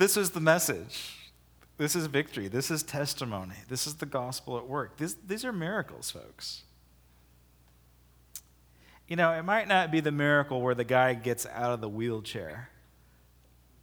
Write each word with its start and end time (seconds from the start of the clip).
This 0.00 0.16
is 0.16 0.30
the 0.30 0.40
message. 0.40 1.14
This 1.76 1.94
is 1.94 2.06
victory. 2.06 2.48
This 2.48 2.70
is 2.70 2.82
testimony. 2.82 3.56
This 3.68 3.86
is 3.86 3.96
the 3.96 4.06
gospel 4.06 4.56
at 4.56 4.66
work. 4.66 4.96
This, 4.96 5.14
these 5.26 5.44
are 5.44 5.52
miracles, 5.52 6.10
folks. 6.10 6.62
You 9.06 9.16
know, 9.16 9.30
it 9.32 9.42
might 9.42 9.68
not 9.68 9.90
be 9.90 10.00
the 10.00 10.10
miracle 10.10 10.62
where 10.62 10.74
the 10.74 10.84
guy 10.84 11.12
gets 11.12 11.44
out 11.44 11.74
of 11.74 11.82
the 11.82 11.88
wheelchair, 11.90 12.70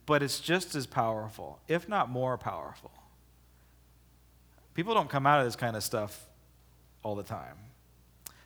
but 0.07 0.23
it's 0.23 0.39
just 0.39 0.73
as 0.73 0.87
powerful, 0.87 1.59
if 1.67 1.87
not 1.87 2.09
more 2.09 2.35
powerful. 2.35 2.89
People 4.73 4.95
don't 4.95 5.11
come 5.11 5.27
out 5.27 5.39
of 5.39 5.45
this 5.45 5.55
kind 5.55 5.75
of 5.75 5.83
stuff 5.83 6.25
all 7.03 7.13
the 7.13 7.21
time. 7.21 7.57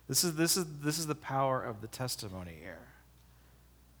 This 0.08 0.24
is, 0.24 0.34
this 0.34 0.58
is, 0.58 0.66
this 0.82 0.98
is 0.98 1.06
the 1.06 1.14
power 1.14 1.64
of 1.64 1.80
the 1.80 1.88
testimony 1.88 2.52
here. 2.60 2.91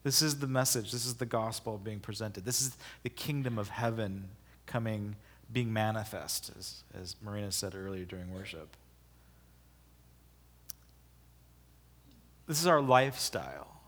This 0.02 0.20
is 0.22 0.38
the 0.40 0.48
message. 0.48 0.90
This 0.90 1.06
is 1.06 1.14
the 1.14 1.26
gospel 1.26 1.78
being 1.82 2.00
presented. 2.00 2.44
This 2.44 2.60
is 2.60 2.76
the 3.02 3.08
kingdom 3.08 3.58
of 3.58 3.68
heaven 3.68 4.28
coming 4.66 5.16
being 5.52 5.72
manifest, 5.72 6.50
as, 6.58 6.82
as 6.94 7.16
Marina 7.22 7.52
said 7.52 7.74
earlier 7.74 8.04
during 8.04 8.32
worship. 8.32 8.76
This 12.46 12.60
is 12.60 12.66
our 12.66 12.80
lifestyle. 12.80 13.80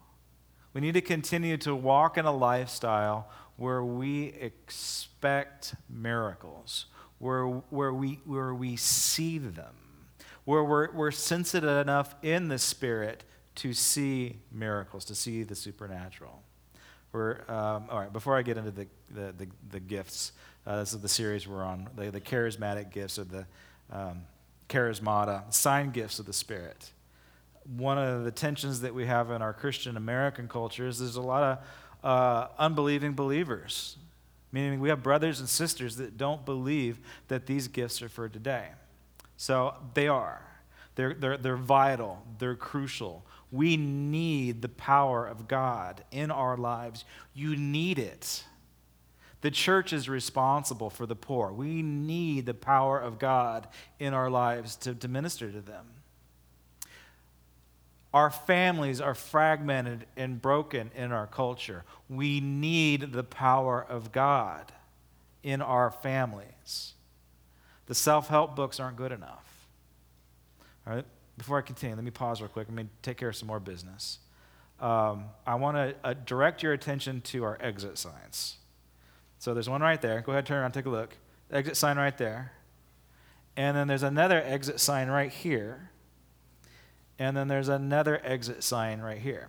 We 0.73 0.81
need 0.81 0.95
to 0.95 1.01
continue 1.01 1.57
to 1.59 1.75
walk 1.75 2.19
in 2.19 2.25
a 2.25 2.33
lifestyle 2.33 3.29
where 3.57 3.83
we 3.83 4.27
expect 4.41 5.75
miracles, 5.89 6.87
where, 7.19 7.47
where, 7.47 7.93
we, 7.93 8.21
where 8.25 8.55
we 8.55 8.77
see 8.77 9.39
them, 9.39 9.75
where 10.45 10.65
we're, 10.65 10.93
we're 10.93 11.11
sensitive 11.11 11.69
enough 11.69 12.15
in 12.23 12.49
the 12.49 12.59
Spirit 12.59 13.25
to 13.57 13.73
see 13.73 14.39
miracles, 14.51 15.05
to 15.07 15.15
see 15.15 15.43
the 15.43 15.55
supernatural. 15.55 16.43
We're, 17.13 17.43
um, 17.49 17.87
all 17.91 18.01
right, 18.01 18.13
before 18.13 18.37
I 18.37 18.43
get 18.43 18.57
into 18.57 18.73
the, 18.73 18.87
the, 19.11 19.33
the, 19.33 19.49
the 19.71 19.81
gifts, 19.81 20.33
uh, 20.67 20.81
this 20.81 20.93
is 20.93 21.01
the 21.01 21.09
series 21.09 21.47
we're 21.47 21.63
on, 21.63 21.89
the, 21.97 22.11
the 22.11 22.21
charismatic 22.21 22.91
gifts 22.93 23.19
or 23.19 23.25
the 23.25 23.47
um, 23.93 24.23
charismata, 24.69 25.53
sign 25.53 25.91
gifts 25.91 26.19
of 26.19 26.27
the 26.27 26.33
Spirit. 26.33 26.91
One 27.77 27.99
of 27.99 28.25
the 28.25 28.31
tensions 28.31 28.81
that 28.81 28.95
we 28.95 29.07
have 29.07 29.31
in 29.31 29.43
our 29.43 29.53
Christian 29.53 29.97
American 29.97 30.49
culture 30.49 30.89
is 30.89 30.99
there's 30.99 31.17
a 31.17 31.23
lot 31.23 31.43
of 31.43 31.59
uh, 32.03 32.49
unbelieving 32.59 33.13
believers, 33.13 33.97
meaning 34.51 34.81
we 34.81 34.89
have 34.89 35.03
brothers 35.03 35.41
and 35.41 35.49
sisters 35.49 35.97
that 35.97 36.19
don't 36.19 36.45
believe 36.45 36.99
that 37.29 37.47
these 37.47 37.69
gifts 37.69 38.03
are 38.03 38.09
for 38.09 38.29
today. 38.29 38.69
So 39.37 39.75
they 39.95 40.09
are. 40.09 40.43
They're, 40.97 41.15
they're, 41.15 41.37
they're 41.37 41.57
vital, 41.57 42.23
they're 42.39 42.55
crucial. 42.55 43.25
We 43.55 43.77
need 43.77 44.63
the 44.63 44.69
power 44.69 45.25
of 45.25 45.47
God 45.47 46.03
in 46.11 46.33
our 46.33 46.57
lives. 46.57 47.05
You 47.35 47.55
need 47.55 48.01
it. 48.01 48.43
The 49.43 49.51
church 49.53 49.93
is 49.93 50.09
responsible 50.09 50.91
for 50.91 51.07
the 51.07 51.15
poor. 51.15 51.53
We 51.53 51.81
need 51.81 52.47
the 52.47 52.55
power 52.55 52.99
of 52.99 53.21
God 53.21 53.69
in 54.01 54.13
our 54.13 54.29
lives 54.29 54.75
to, 54.79 54.95
to 54.97 55.07
minister 55.07 55.53
to 55.53 55.61
them. 55.61 55.87
Our 58.13 58.29
families 58.29 59.01
are 59.01 59.15
fragmented 59.15 60.07
and 60.17 60.43
broken 60.43 60.91
in 60.97 61.13
our 61.13 61.29
culture. 61.29 61.85
We 62.09 62.41
need 62.41 63.13
the 63.13 63.23
power 63.23 63.87
of 63.89 64.11
God 64.11 64.73
in 65.45 65.63
our 65.63 65.93
families. 65.93 66.95
The 67.87 67.95
self 67.95 68.27
help 68.27 68.57
books 68.57 68.81
aren't 68.81 68.97
good 68.97 69.13
enough. 69.13 69.69
All 70.89 70.97
right, 70.97 71.07
before 71.37 71.59
I 71.59 71.63
continue, 71.63 71.97
let 71.97 72.05
me 72.05 72.11
pause 72.11 72.41
real 72.41 72.49
quick. 72.49 72.69
Let 72.69 72.77
me 72.77 72.87
take 73.03 73.17
care 73.17 73.29
of 73.29 73.37
some 73.37 73.49
more 73.49 73.61
business. 73.61 74.19
Um, 74.81 75.27
I 75.47 75.55
want 75.55 75.77
to 75.77 75.95
uh, 76.05 76.15
direct 76.27 76.63
your 76.63 76.73
attention 76.73 77.21
to 77.23 77.45
our 77.45 77.59
exit 77.61 77.99
signs. 77.99 78.57
So 79.39 79.55
there's 79.55 79.69
one 79.69 79.83
right 79.83 80.01
there. 80.01 80.21
Go 80.21 80.33
ahead, 80.33 80.47
turn 80.47 80.59
around, 80.59 80.73
take 80.73 80.87
a 80.87 80.91
look. 80.91 81.17
Exit 81.51 81.77
sign 81.77 81.97
right 81.97 82.17
there. 82.17 82.53
And 83.57 83.77
then 83.77 83.87
there's 83.89 84.03
another 84.03 84.43
exit 84.43 84.81
sign 84.81 85.09
right 85.09 85.31
here. 85.31 85.91
And 87.19 87.37
then 87.37 87.47
there's 87.49 87.69
another 87.69 88.21
exit 88.25 88.65
sign 88.65 89.01
right 89.01 89.19
here. 89.19 89.49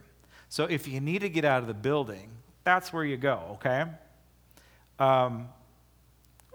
So 0.50 0.66
if 0.66 0.88
you 0.88 1.00
need 1.00 1.22
to 1.22 1.30
get 1.30 1.46
out 1.46 1.62
of 1.62 1.68
the 1.68 1.74
building, 1.74 2.30
that's 2.64 2.94
where 2.94 3.04
you 3.04 3.18
go, 3.18 3.58
okay? 3.60 3.86
Um, 5.00 5.50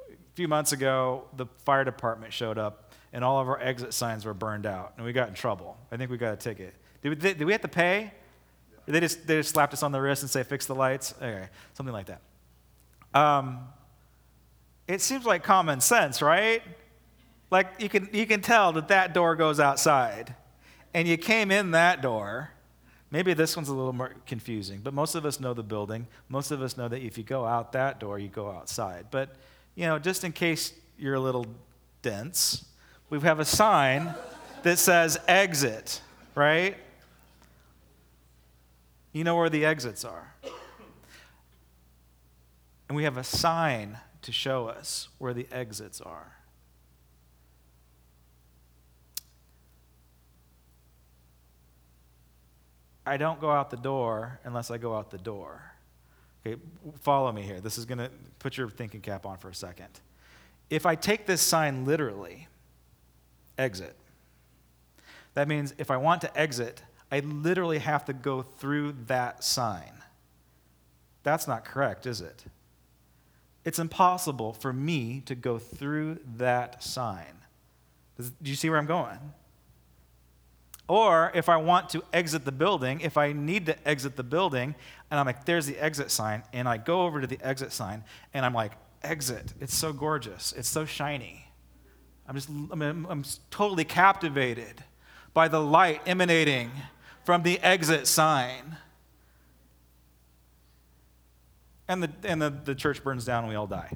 a 0.09 0.35
few 0.35 0.49
months 0.49 0.73
ago, 0.73 1.25
the 1.37 1.47
fire 1.65 1.85
department 1.85 2.33
showed 2.33 2.59
up, 2.59 2.90
and 3.13 3.25
all 3.25 3.41
of 3.41 3.49
our 3.49 3.61
exit 3.61 3.95
signs 3.95 4.25
were 4.25 4.35
burned 4.35 4.67
out, 4.67 4.95
and 4.97 5.05
we 5.05 5.13
got 5.13 5.29
in 5.29 5.35
trouble. 5.35 5.77
I 5.91 5.97
think 5.97 6.11
we 6.11 6.17
got 6.17 6.33
a 6.33 6.37
ticket. 6.37 6.75
Did 7.03 7.09
we, 7.09 7.15
did 7.15 7.45
we 7.45 7.53
have 7.53 7.63
to 7.63 7.69
pay? 7.69 8.13
They 8.87 9.01
just, 9.01 9.27
they 9.27 9.37
just 9.37 9.51
slapped 9.51 9.73
us 9.73 9.83
on 9.83 9.93
the 9.93 10.01
wrist 10.01 10.23
and 10.23 10.31
say, 10.31 10.43
fix 10.43 10.67
the 10.67 10.75
lights? 10.75 11.15
Okay, 11.17 11.49
something 11.75 11.93
like 11.93 12.07
that. 12.07 12.23
Um, 13.15 13.61
it 14.89 15.01
seems 15.01 15.25
like 15.25 15.43
common 15.43 15.81
sense, 15.81 16.21
right? 16.23 16.63
Like 17.51 17.69
you 17.79 17.89
can, 17.89 18.09
you 18.13 18.27
can 18.27 18.41
tell 18.41 18.73
that 18.73 18.89
that 18.89 19.15
door 19.15 19.37
goes 19.37 19.61
outside. 19.61 20.35
And 20.93 21.07
you 21.07 21.17
came 21.17 21.51
in 21.51 21.71
that 21.71 22.03
door. 22.03 22.51
Maybe 23.13 23.35
this 23.35 23.57
one's 23.57 23.69
a 23.69 23.75
little 23.75 23.93
more 23.93 24.13
confusing, 24.27 24.81
but 24.83 24.95
most 24.95 25.15
of 25.15 25.25
us 25.25 25.41
know 25.41 25.55
the 25.55 25.63
building. 25.63 26.07
Most 26.29 26.51
of 26.51 26.63
us 26.63 26.77
know 26.77 26.89
that 26.89 27.03
if 27.03 27.19
you 27.19 27.25
go 27.25 27.45
out 27.45 27.73
that 27.73 27.99
door, 27.99 28.19
you 28.19 28.29
go 28.29 28.51
outside. 28.51 29.07
But, 29.11 29.31
you 29.75 29.87
know, 29.87 29.99
just 29.99 30.23
in 30.23 30.33
case 30.33 30.73
you're 30.99 31.15
a 31.15 31.21
little 31.21 31.47
dense, 32.03 32.65
we 33.11 33.19
have 33.21 33.41
a 33.41 33.45
sign 33.45 34.15
that 34.63 34.79
says 34.79 35.19
exit, 35.27 36.01
right? 36.35 36.77
You 39.13 39.25
know 39.25 39.37
where 39.37 39.51
the 39.51 39.65
exits 39.65 40.05
are. 40.05 40.33
And 42.89 42.97
we 42.97 43.05
have 43.05 43.17
a 43.17 43.25
sign 43.25 43.99
to 44.23 44.33
show 44.33 44.69
us 44.69 45.09
where 45.19 45.35
the 45.35 45.47
exits 45.51 46.01
are. 46.01 46.37
I 53.05 53.17
don't 53.17 53.41
go 53.41 53.51
out 53.51 53.71
the 53.71 53.77
door 53.77 54.39
unless 54.45 54.71
I 54.71 54.79
go 54.79 54.95
out 54.95 55.11
the 55.11 55.19
door. 55.19 55.73
Okay, 56.47 56.61
follow 57.01 57.33
me 57.33 57.43
here. 57.43 57.61
This 57.61 57.77
is 57.77 57.85
going 57.85 57.99
to 57.99 58.11
put 58.39 58.57
your 58.57 58.69
thinking 58.69 59.01
cap 59.01 59.27
on 59.27 59.37
for 59.39 59.49
a 59.49 59.55
second. 59.55 59.89
If 60.69 60.87
I 60.87 60.95
take 60.95 61.27
this 61.27 61.41
sign 61.43 61.85
literally, 61.85 62.47
exit, 63.61 63.97
that 65.35 65.49
means 65.49 65.75
if 65.79 65.91
I 65.91 65.97
want 65.97 66.21
to 66.23 66.39
exit, 66.39 66.83
I 67.13 67.21
literally 67.21 67.79
have 67.79 68.05
to 68.07 68.13
go 68.13 68.43
through 68.43 68.95
that 69.07 69.45
sign. 69.45 69.93
That's 71.23 71.47
not 71.47 71.65
correct, 71.65 72.07
is 72.07 72.21
it? 72.21 72.45
it's 73.65 73.79
impossible 73.79 74.53
for 74.53 74.73
me 74.73 75.23
to 75.27 75.35
go 75.35 75.59
through 75.59 76.19
that 76.37 76.83
sign. 76.83 77.45
Do 78.19 78.51
you 78.51 78.57
see 78.57 78.71
where 78.71 78.79
I'm 78.79 78.87
going? 78.87 79.19
Or 80.89 81.31
if 81.35 81.49
I 81.49 81.57
want 81.57 81.89
to 81.91 82.03
exit 82.13 82.45
the 82.45 82.53
building, 82.53 83.01
if 83.01 83.17
I 83.17 83.33
need 83.33 83.67
to 83.67 83.89
exit 83.89 84.17
the 84.17 84.25
building, 84.25 84.75
and 85.11 85.21
I'm 85.21 85.27
like, 85.27 85.45
there's 85.45 85.67
the 85.67 85.79
exit 85.79 86.11
sign, 86.11 86.43
and 86.53 86.69
I 86.69 86.79
go 86.79 87.03
over 87.03 87.21
to 87.21 87.27
the 87.27 87.39
exit 87.43 87.73
sign, 87.73 88.03
and 88.35 88.45
I'm 88.45 88.55
like, 88.55 88.73
exit. 89.03 89.55
It's 89.61 89.75
so 89.75 89.93
gorgeous. 89.93 90.53
It's 90.57 90.69
so 90.69 90.85
shiny. 90.85 91.50
I'm 92.31 92.37
just, 92.37 92.49
I'm, 92.49 93.07
I'm 93.11 93.25
totally 93.51 93.83
captivated 93.83 94.85
by 95.35 95.49
the 95.49 95.61
light 95.61 96.01
emanating 96.07 96.71
from 97.25 97.43
the 97.43 97.59
exit 97.59 98.07
sign 98.07 98.77
and 101.89 102.05
the, 102.05 102.11
and 102.23 102.41
the, 102.41 102.51
the 102.51 102.77
church 102.77 103.03
burns 103.03 103.25
down 103.25 103.43
and 103.43 103.49
we 103.49 103.57
all 103.57 103.67
die. 103.67 103.91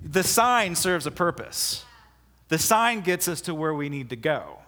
The 0.00 0.22
sign 0.22 0.76
serves 0.76 1.06
a 1.06 1.10
purpose. 1.10 1.84
The 2.48 2.58
sign 2.58 3.02
gets 3.02 3.28
us 3.28 3.42
to 3.42 3.54
where 3.54 3.74
we 3.74 3.90
need 3.90 4.08
to 4.08 4.16
go. 4.16 4.60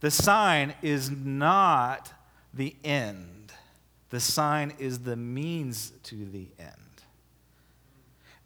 The 0.00 0.10
sign 0.10 0.74
is 0.82 1.10
not 1.10 2.12
the 2.52 2.76
end, 2.84 3.54
the 4.10 4.20
sign 4.20 4.74
is 4.78 4.98
the 4.98 5.16
means 5.16 5.92
to 6.02 6.16
the 6.26 6.48
end 6.58 6.91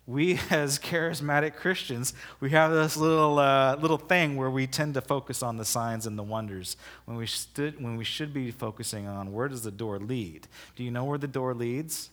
we 0.06 0.38
as 0.50 0.78
charismatic 0.78 1.56
Christians, 1.56 2.14
we 2.40 2.50
have 2.50 2.70
this 2.70 2.96
little, 2.96 3.38
uh, 3.38 3.76
little 3.76 3.98
thing 3.98 4.36
where 4.36 4.50
we 4.50 4.66
tend 4.66 4.94
to 4.94 5.00
focus 5.00 5.42
on 5.42 5.56
the 5.56 5.64
signs 5.64 6.06
and 6.06 6.18
the 6.18 6.22
wonders 6.22 6.76
when 7.04 7.16
we, 7.16 7.26
stood, 7.26 7.82
when 7.82 7.96
we 7.96 8.04
should 8.04 8.32
be 8.32 8.50
focusing 8.50 9.06
on 9.06 9.32
where 9.32 9.48
does 9.48 9.62
the 9.62 9.70
door 9.70 9.98
lead. 9.98 10.46
Do 10.76 10.84
you 10.84 10.90
know 10.90 11.04
where 11.04 11.18
the 11.18 11.26
door 11.26 11.54
leads? 11.54 12.10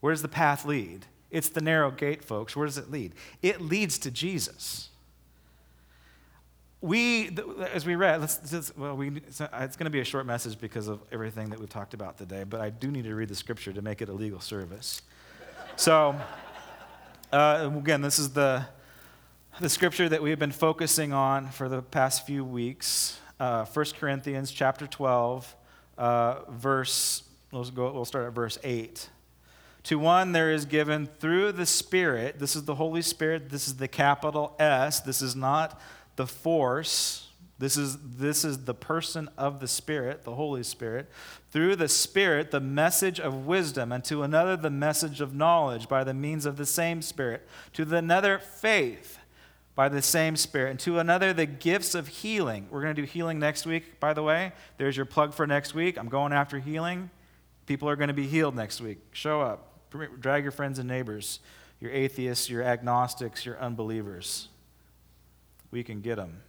Where 0.00 0.12
does 0.12 0.22
the 0.22 0.28
path 0.28 0.64
lead? 0.64 1.06
It's 1.30 1.48
the 1.48 1.60
narrow 1.60 1.90
gate, 1.90 2.24
folks. 2.24 2.56
Where 2.56 2.66
does 2.66 2.78
it 2.78 2.90
lead? 2.90 3.12
It 3.42 3.60
leads 3.60 3.98
to 4.00 4.10
Jesus. 4.10 4.88
We, 6.80 7.36
as 7.72 7.84
we 7.84 7.96
read, 7.96 8.20
let's, 8.20 8.72
well, 8.76 8.96
we, 8.96 9.20
it's 9.26 9.40
going 9.76 9.84
to 9.84 9.90
be 9.90 9.98
a 9.98 10.04
short 10.04 10.26
message 10.26 10.60
because 10.60 10.86
of 10.86 11.00
everything 11.10 11.50
that 11.50 11.58
we've 11.58 11.68
talked 11.68 11.92
about 11.92 12.16
today, 12.16 12.44
but 12.44 12.60
I 12.60 12.70
do 12.70 12.88
need 12.90 13.04
to 13.04 13.14
read 13.16 13.28
the 13.28 13.34
scripture 13.34 13.72
to 13.72 13.82
make 13.82 14.00
it 14.00 14.08
a 14.08 14.12
legal 14.12 14.40
service. 14.40 15.02
So, 15.78 16.20
uh, 17.32 17.70
again, 17.72 18.00
this 18.00 18.18
is 18.18 18.30
the, 18.30 18.66
the 19.60 19.68
scripture 19.68 20.08
that 20.08 20.20
we've 20.20 20.38
been 20.38 20.50
focusing 20.50 21.12
on 21.12 21.50
for 21.50 21.68
the 21.68 21.82
past 21.82 22.26
few 22.26 22.44
weeks. 22.44 23.20
Uh, 23.38 23.64
1 23.64 23.86
Corinthians 24.00 24.50
chapter 24.50 24.88
12, 24.88 25.54
uh, 25.96 26.40
verse, 26.50 27.22
we'll, 27.52 27.62
go, 27.66 27.92
we'll 27.92 28.04
start 28.04 28.26
at 28.26 28.32
verse 28.32 28.58
8. 28.64 29.08
To 29.84 30.00
one, 30.00 30.32
there 30.32 30.50
is 30.50 30.64
given 30.64 31.06
through 31.06 31.52
the 31.52 31.64
Spirit, 31.64 32.40
this 32.40 32.56
is 32.56 32.64
the 32.64 32.74
Holy 32.74 33.00
Spirit, 33.00 33.48
this 33.48 33.68
is 33.68 33.76
the 33.76 33.86
capital 33.86 34.56
S, 34.58 34.98
this 34.98 35.22
is 35.22 35.36
not 35.36 35.80
the 36.16 36.26
force. 36.26 37.27
This 37.58 37.76
is, 37.76 37.98
this 38.00 38.44
is 38.44 38.64
the 38.64 38.74
person 38.74 39.28
of 39.36 39.58
the 39.58 39.66
Spirit, 39.66 40.22
the 40.22 40.36
Holy 40.36 40.62
Spirit. 40.62 41.08
Through 41.50 41.76
the 41.76 41.88
Spirit, 41.88 42.52
the 42.52 42.60
message 42.60 43.18
of 43.18 43.46
wisdom, 43.46 43.90
and 43.90 44.04
to 44.04 44.22
another, 44.22 44.56
the 44.56 44.70
message 44.70 45.20
of 45.20 45.34
knowledge 45.34 45.88
by 45.88 46.04
the 46.04 46.14
means 46.14 46.46
of 46.46 46.56
the 46.56 46.66
same 46.66 47.02
Spirit. 47.02 47.48
To 47.72 47.82
another, 47.96 48.38
faith 48.38 49.18
by 49.74 49.88
the 49.88 50.02
same 50.02 50.36
Spirit. 50.36 50.70
And 50.70 50.80
to 50.80 51.00
another, 51.00 51.32
the 51.32 51.46
gifts 51.46 51.96
of 51.96 52.06
healing. 52.06 52.68
We're 52.70 52.82
going 52.82 52.94
to 52.94 53.02
do 53.02 53.06
healing 53.06 53.40
next 53.40 53.66
week, 53.66 53.98
by 53.98 54.12
the 54.12 54.22
way. 54.22 54.52
There's 54.76 54.96
your 54.96 55.06
plug 55.06 55.34
for 55.34 55.46
next 55.46 55.74
week. 55.74 55.98
I'm 55.98 56.08
going 56.08 56.32
after 56.32 56.60
healing. 56.60 57.10
People 57.66 57.88
are 57.88 57.96
going 57.96 58.08
to 58.08 58.14
be 58.14 58.26
healed 58.26 58.54
next 58.54 58.80
week. 58.80 58.98
Show 59.10 59.40
up. 59.40 59.90
Drag 60.20 60.42
your 60.44 60.52
friends 60.52 60.78
and 60.78 60.86
neighbors, 60.86 61.40
your 61.80 61.90
atheists, 61.90 62.48
your 62.48 62.62
agnostics, 62.62 63.44
your 63.44 63.58
unbelievers. 63.58 64.48
We 65.70 65.82
can 65.82 66.02
get 66.02 66.16
them. 66.16 66.42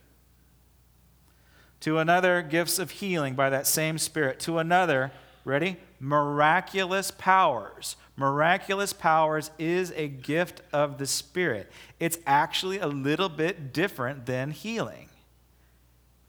To 1.81 1.97
another, 1.97 2.41
gifts 2.41 2.77
of 2.77 2.91
healing 2.91 3.35
by 3.35 3.49
that 3.49 3.65
same 3.65 3.97
Spirit. 3.97 4.39
To 4.41 4.57
another, 4.57 5.11
ready? 5.45 5.77
Miraculous 5.99 7.11
powers. 7.11 7.95
Miraculous 8.17 8.91
powers 8.91 9.49
is 9.57 9.93
a 9.95 10.09
gift 10.09 10.61
of 10.73 10.97
the 10.97 11.07
Spirit. 11.07 11.71
It's 11.99 12.17
actually 12.27 12.79
a 12.79 12.87
little 12.87 13.29
bit 13.29 13.71
different 13.71 14.25
than 14.25 14.51
healing, 14.51 15.09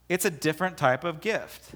it's 0.09 0.25
a 0.25 0.31
different 0.31 0.77
type 0.77 1.05
of 1.05 1.21
gift. 1.21 1.75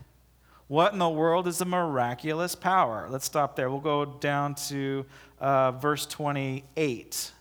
What 0.67 0.94
in 0.94 0.99
the 0.99 1.11
world 1.11 1.47
is 1.47 1.61
a 1.61 1.67
miraculous 1.67 2.55
power? 2.55 3.06
Let's 3.11 3.27
stop 3.27 3.55
there. 3.55 3.69
We'll 3.69 3.81
go 3.81 4.06
down 4.06 4.55
to 4.69 5.05
uh, 5.38 5.73
verse 5.73 6.06
28. 6.06 7.32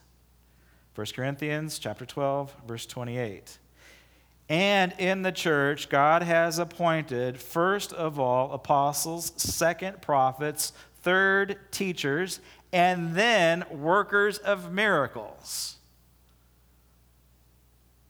1 0.94 1.08
Corinthians 1.16 1.80
chapter 1.80 2.06
12, 2.06 2.54
verse 2.68 2.86
28. 2.86 3.60
And 4.50 4.94
in 4.98 5.22
the 5.22 5.32
church, 5.32 5.90
God 5.90 6.22
has 6.22 6.60
appointed, 6.60 7.40
first 7.40 7.94
of 7.94 8.20
all, 8.20 8.52
apostles, 8.52 9.32
second, 9.38 10.02
prophets, 10.02 10.74
third, 11.02 11.58
teachers, 11.72 12.40
and 12.72 13.16
then 13.16 13.64
workers 13.72 14.38
of 14.40 14.72
miracles. 14.72 15.78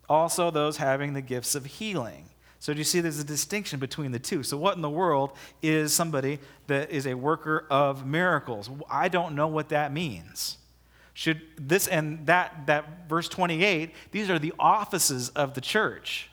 Also, 0.09 0.51
those 0.51 0.77
having 0.77 1.13
the 1.13 1.21
gifts 1.21 1.55
of 1.55 1.65
healing. 1.65 2.29
So, 2.59 2.73
do 2.73 2.77
you 2.79 2.85
see 2.85 3.01
there's 3.01 3.19
a 3.19 3.25
distinction 3.25 3.79
between 3.79 4.11
the 4.11 4.19
two? 4.19 4.41
So, 4.41 4.57
what 4.57 4.75
in 4.75 4.81
the 4.81 4.89
world 4.89 5.33
is 5.61 5.93
somebody 5.93 6.39
that 6.67 6.91
is 6.91 7.05
a 7.05 7.13
worker 7.13 7.67
of 7.69 8.05
miracles? 8.05 8.69
I 8.89 9.09
don't 9.09 9.35
know 9.35 9.47
what 9.47 9.69
that 9.69 9.91
means. 9.91 10.57
Should 11.13 11.41
this 11.57 11.87
and 11.87 12.25
that, 12.25 12.65
that 12.65 13.07
verse 13.07 13.29
28, 13.29 13.91
these 14.11 14.29
are 14.29 14.39
the 14.39 14.53
offices 14.57 15.29
of 15.29 15.53
the 15.53 15.61
church. 15.61 16.29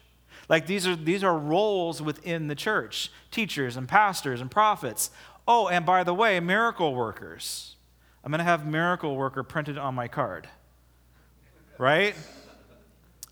Like 0.48 0.66
these 0.66 0.86
are, 0.86 0.96
these 0.96 1.22
are 1.22 1.36
roles 1.36 2.02
within 2.02 2.48
the 2.48 2.54
church 2.54 3.12
teachers 3.30 3.76
and 3.76 3.86
pastors 3.86 4.40
and 4.40 4.50
prophets. 4.50 5.10
Oh, 5.46 5.68
and 5.68 5.84
by 5.84 6.02
the 6.02 6.14
way, 6.14 6.40
miracle 6.40 6.94
workers. 6.94 7.76
I'm 8.24 8.30
going 8.30 8.38
to 8.38 8.44
have 8.44 8.66
miracle 8.66 9.16
worker 9.16 9.42
printed 9.42 9.78
on 9.78 9.94
my 9.94 10.08
card. 10.08 10.48
Right? 11.78 12.14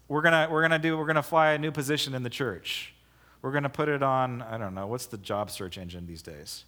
We're 0.06 0.23
going 0.23 0.33
to 0.33 0.49
we're 0.50 0.62
going 0.67 0.71
to 0.71 0.79
do 0.79 0.97
we're 0.97 1.05
going 1.05 1.17
to 1.17 1.23
fly 1.23 1.50
a 1.50 1.59
new 1.59 1.71
position 1.71 2.15
in 2.15 2.23
the 2.23 2.31
church. 2.31 2.95
We're 3.43 3.53
going 3.53 3.62
to 3.65 3.69
put 3.69 3.89
it 3.89 4.03
on, 4.03 4.43
I 4.43 4.59
don't 4.59 4.75
know, 4.75 4.87
what's 4.87 5.06
the 5.06 5.19
job 5.19 5.50
search 5.50 5.79
engine 5.79 6.06
these 6.06 6.23
days? 6.23 6.65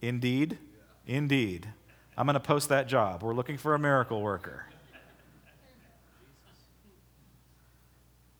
Indeed. 0.00 0.58
Indeed. 1.06 1.68
I'm 2.16 2.26
going 2.26 2.34
to 2.34 2.40
post 2.40 2.68
that 2.68 2.86
job. 2.86 3.22
We're 3.22 3.34
looking 3.34 3.58
for 3.58 3.74
a 3.74 3.78
miracle 3.78 4.22
worker. 4.22 4.66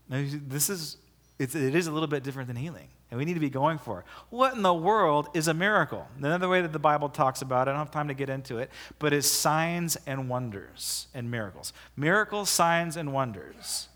Now, 0.08 0.24
this 0.46 0.68
is, 0.68 0.98
it's, 1.38 1.54
it 1.54 1.74
is 1.74 1.86
a 1.86 1.92
little 1.92 2.06
bit 2.06 2.22
different 2.22 2.46
than 2.46 2.56
healing, 2.56 2.88
and 3.10 3.18
we 3.18 3.24
need 3.24 3.34
to 3.34 3.40
be 3.40 3.50
going 3.50 3.78
for 3.78 4.00
it. 4.00 4.06
What 4.30 4.54
in 4.54 4.62
the 4.62 4.74
world 4.74 5.28
is 5.34 5.48
a 5.48 5.54
miracle? 5.54 6.06
Another 6.18 6.48
way 6.48 6.60
that 6.60 6.72
the 6.72 6.78
Bible 6.78 7.08
talks 7.08 7.42
about 7.42 7.66
it, 7.66 7.70
I 7.70 7.74
don't 7.74 7.80
have 7.80 7.90
time 7.90 8.08
to 8.08 8.14
get 8.14 8.28
into 8.28 8.58
it, 8.58 8.70
but 8.98 9.12
is 9.12 9.28
signs 9.30 9.96
and 10.06 10.28
wonders 10.28 11.06
and 11.14 11.30
miracles. 11.30 11.72
Miracles, 11.96 12.50
signs, 12.50 12.96
and 12.96 13.12
wonders. 13.12 13.88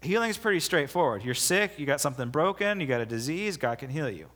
Healing 0.00 0.30
is 0.30 0.38
pretty 0.38 0.60
straightforward. 0.60 1.24
You're 1.24 1.34
sick, 1.34 1.78
you 1.78 1.84
got 1.84 2.00
something 2.00 2.28
broken, 2.28 2.80
you 2.80 2.86
got 2.86 3.00
a 3.00 3.06
disease, 3.06 3.56
God 3.56 3.78
can 3.78 3.90
heal 3.90 4.08
you. 4.08 4.28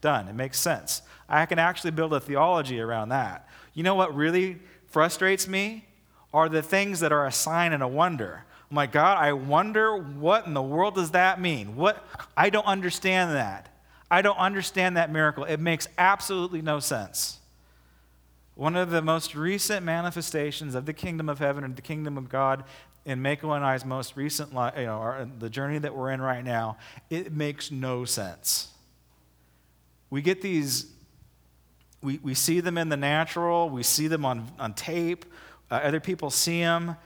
Done. 0.00 0.28
It 0.28 0.34
makes 0.34 0.58
sense. 0.58 1.02
I 1.28 1.46
can 1.46 1.58
actually 1.58 1.90
build 1.90 2.12
a 2.12 2.20
theology 2.20 2.80
around 2.80 3.10
that. 3.10 3.48
You 3.74 3.82
know 3.82 3.94
what 3.94 4.14
really 4.14 4.58
frustrates 4.86 5.46
me? 5.46 5.84
Are 6.32 6.48
the 6.48 6.62
things 6.62 7.00
that 7.00 7.12
are 7.12 7.26
a 7.26 7.32
sign 7.32 7.72
and 7.72 7.82
a 7.82 7.88
wonder. 7.88 8.44
Oh 8.44 8.66
I'm 8.70 8.76
like, 8.76 8.92
God, 8.92 9.18
I 9.18 9.32
wonder 9.32 9.96
what 9.96 10.46
in 10.46 10.54
the 10.54 10.62
world 10.62 10.94
does 10.94 11.12
that 11.12 11.40
mean? 11.40 11.76
What 11.76 12.04
I 12.36 12.50
don't 12.50 12.66
understand 12.66 13.34
that. 13.34 13.68
I 14.10 14.22
don't 14.22 14.38
understand 14.38 14.96
that 14.96 15.10
miracle. 15.12 15.44
It 15.44 15.60
makes 15.60 15.88
absolutely 15.96 16.62
no 16.62 16.80
sense. 16.80 17.38
One 18.54 18.74
of 18.74 18.90
the 18.90 19.02
most 19.02 19.34
recent 19.34 19.84
manifestations 19.86 20.74
of 20.74 20.86
the 20.86 20.92
kingdom 20.92 21.28
of 21.28 21.38
heaven 21.38 21.62
and 21.62 21.76
the 21.76 21.82
kingdom 21.82 22.18
of 22.18 22.28
God 22.28 22.64
in 23.04 23.22
Mako 23.22 23.52
and 23.52 23.64
I's 23.64 23.84
most 23.84 24.16
recent, 24.16 24.50
you 24.52 24.84
know, 24.84 25.30
the 25.38 25.48
journey 25.48 25.78
that 25.78 25.94
we're 25.94 26.10
in 26.10 26.20
right 26.20 26.44
now, 26.44 26.76
it 27.08 27.32
makes 27.32 27.70
no 27.70 28.04
sense. 28.04 28.68
We 30.10 30.20
get 30.20 30.42
these, 30.42 30.92
we, 32.02 32.18
we 32.22 32.34
see 32.34 32.60
them 32.60 32.78
in 32.78 32.88
the 32.88 32.96
natural, 32.96 33.68
we 33.68 33.82
see 33.82 34.08
them 34.08 34.24
on, 34.24 34.50
on 34.58 34.74
tape, 34.74 35.24
uh, 35.70 35.76
other 35.76 36.00
people 36.00 36.30
see 36.30 36.60
them, 36.60 36.96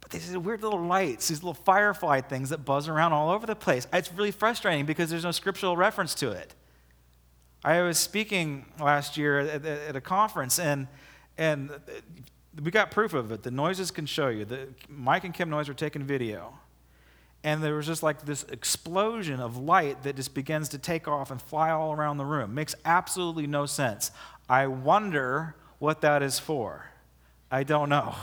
but 0.00 0.10
these 0.10 0.36
weird 0.36 0.62
little 0.62 0.80
lights, 0.80 1.28
these 1.28 1.42
little 1.42 1.54
firefly 1.54 2.20
things 2.20 2.50
that 2.50 2.64
buzz 2.64 2.88
around 2.88 3.12
all 3.12 3.30
over 3.30 3.46
the 3.46 3.56
place. 3.56 3.86
It's 3.92 4.12
really 4.12 4.30
frustrating 4.30 4.86
because 4.86 5.10
there's 5.10 5.24
no 5.24 5.32
scriptural 5.32 5.76
reference 5.76 6.14
to 6.16 6.30
it. 6.30 6.54
I 7.64 7.80
was 7.82 7.98
speaking 7.98 8.66
last 8.78 9.16
year 9.16 9.40
at, 9.40 9.64
at 9.64 9.96
a 9.96 10.00
conference, 10.00 10.58
and, 10.58 10.86
and 11.36 11.70
we 12.62 12.70
got 12.70 12.90
proof 12.90 13.14
of 13.14 13.32
it. 13.32 13.42
The 13.42 13.50
Noyeses 13.50 13.92
can 13.92 14.06
show 14.06 14.28
you. 14.28 14.44
The, 14.44 14.68
Mike 14.88 15.24
and 15.24 15.34
Kim 15.34 15.50
Noyes 15.50 15.66
were 15.66 15.74
taking 15.74 16.04
video. 16.04 16.52
And 17.46 17.62
there 17.62 17.76
was 17.76 17.86
just 17.86 18.02
like 18.02 18.26
this 18.26 18.42
explosion 18.50 19.38
of 19.38 19.56
light 19.56 20.02
that 20.02 20.16
just 20.16 20.34
begins 20.34 20.68
to 20.70 20.78
take 20.78 21.06
off 21.06 21.30
and 21.30 21.40
fly 21.40 21.70
all 21.70 21.92
around 21.92 22.16
the 22.16 22.24
room. 22.24 22.56
Makes 22.56 22.74
absolutely 22.84 23.46
no 23.46 23.66
sense. 23.66 24.10
I 24.48 24.66
wonder 24.66 25.54
what 25.78 26.00
that 26.00 26.24
is 26.24 26.40
for. 26.40 26.86
I 27.48 27.62
don't 27.62 27.88
know. 27.88 28.16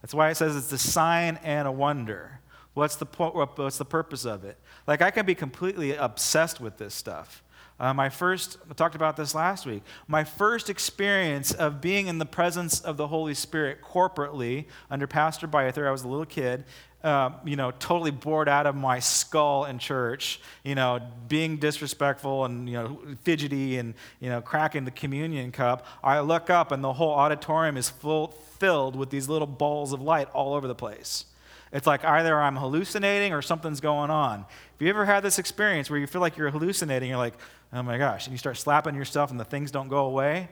That's 0.00 0.14
why 0.14 0.30
it 0.30 0.36
says 0.36 0.54
it's 0.54 0.70
a 0.70 0.78
sign 0.78 1.40
and 1.42 1.66
a 1.66 1.72
wonder. 1.72 2.38
What's 2.74 2.94
the, 2.94 3.06
what's 3.06 3.78
the 3.78 3.84
purpose 3.84 4.24
of 4.24 4.44
it? 4.44 4.56
Like, 4.86 5.02
I 5.02 5.10
can 5.10 5.26
be 5.26 5.34
completely 5.34 5.96
obsessed 5.96 6.60
with 6.60 6.78
this 6.78 6.94
stuff. 6.94 7.42
Uh, 7.80 7.92
my 7.92 8.08
first, 8.08 8.58
I 8.70 8.74
talked 8.74 8.94
about 8.94 9.16
this 9.16 9.34
last 9.34 9.66
week. 9.66 9.82
My 10.06 10.22
first 10.22 10.70
experience 10.70 11.52
of 11.52 11.80
being 11.80 12.06
in 12.06 12.18
the 12.18 12.26
presence 12.26 12.80
of 12.80 12.96
the 12.96 13.08
Holy 13.08 13.34
Spirit 13.34 13.82
corporately 13.82 14.66
under 14.88 15.08
Pastor 15.08 15.48
Byther, 15.48 15.88
I 15.88 15.90
was 15.90 16.04
a 16.04 16.08
little 16.08 16.26
kid, 16.26 16.64
uh, 17.02 17.30
you 17.44 17.56
know, 17.56 17.72
totally 17.72 18.10
bored 18.10 18.48
out 18.48 18.66
of 18.66 18.76
my 18.76 18.98
skull 18.98 19.64
in 19.64 19.78
church, 19.78 20.40
you 20.62 20.74
know, 20.74 21.00
being 21.28 21.56
disrespectful 21.56 22.44
and, 22.44 22.68
you 22.68 22.74
know, 22.74 22.98
fidgety 23.22 23.78
and, 23.78 23.94
you 24.20 24.28
know, 24.28 24.40
cracking 24.40 24.84
the 24.84 24.90
communion 24.90 25.50
cup. 25.50 25.86
I 26.02 26.20
look 26.20 26.48
up 26.48 26.70
and 26.70 26.82
the 26.82 26.92
whole 26.92 27.12
auditorium 27.12 27.76
is 27.76 27.90
full, 27.90 28.28
filled 28.58 28.94
with 28.94 29.10
these 29.10 29.28
little 29.28 29.48
balls 29.48 29.92
of 29.92 30.00
light 30.00 30.28
all 30.32 30.54
over 30.54 30.68
the 30.68 30.74
place. 30.74 31.26
It's 31.72 31.86
like 31.86 32.04
either 32.04 32.38
I'm 32.40 32.56
hallucinating 32.56 33.32
or 33.32 33.42
something's 33.42 33.80
going 33.80 34.10
on. 34.10 34.40
Have 34.40 34.80
you 34.80 34.88
ever 34.88 35.06
had 35.06 35.22
this 35.22 35.38
experience 35.38 35.88
where 35.88 35.98
you 35.98 36.06
feel 36.06 36.20
like 36.20 36.36
you're 36.36 36.50
hallucinating? 36.50 37.08
You're 37.08 37.18
like, 37.18 37.34
oh 37.72 37.82
my 37.82 37.96
gosh, 37.98 38.26
and 38.26 38.32
you 38.32 38.38
start 38.38 38.58
slapping 38.58 38.94
yourself 38.94 39.30
and 39.30 39.40
the 39.40 39.44
things 39.44 39.70
don't 39.70 39.88
go 39.88 40.04
away? 40.04 40.48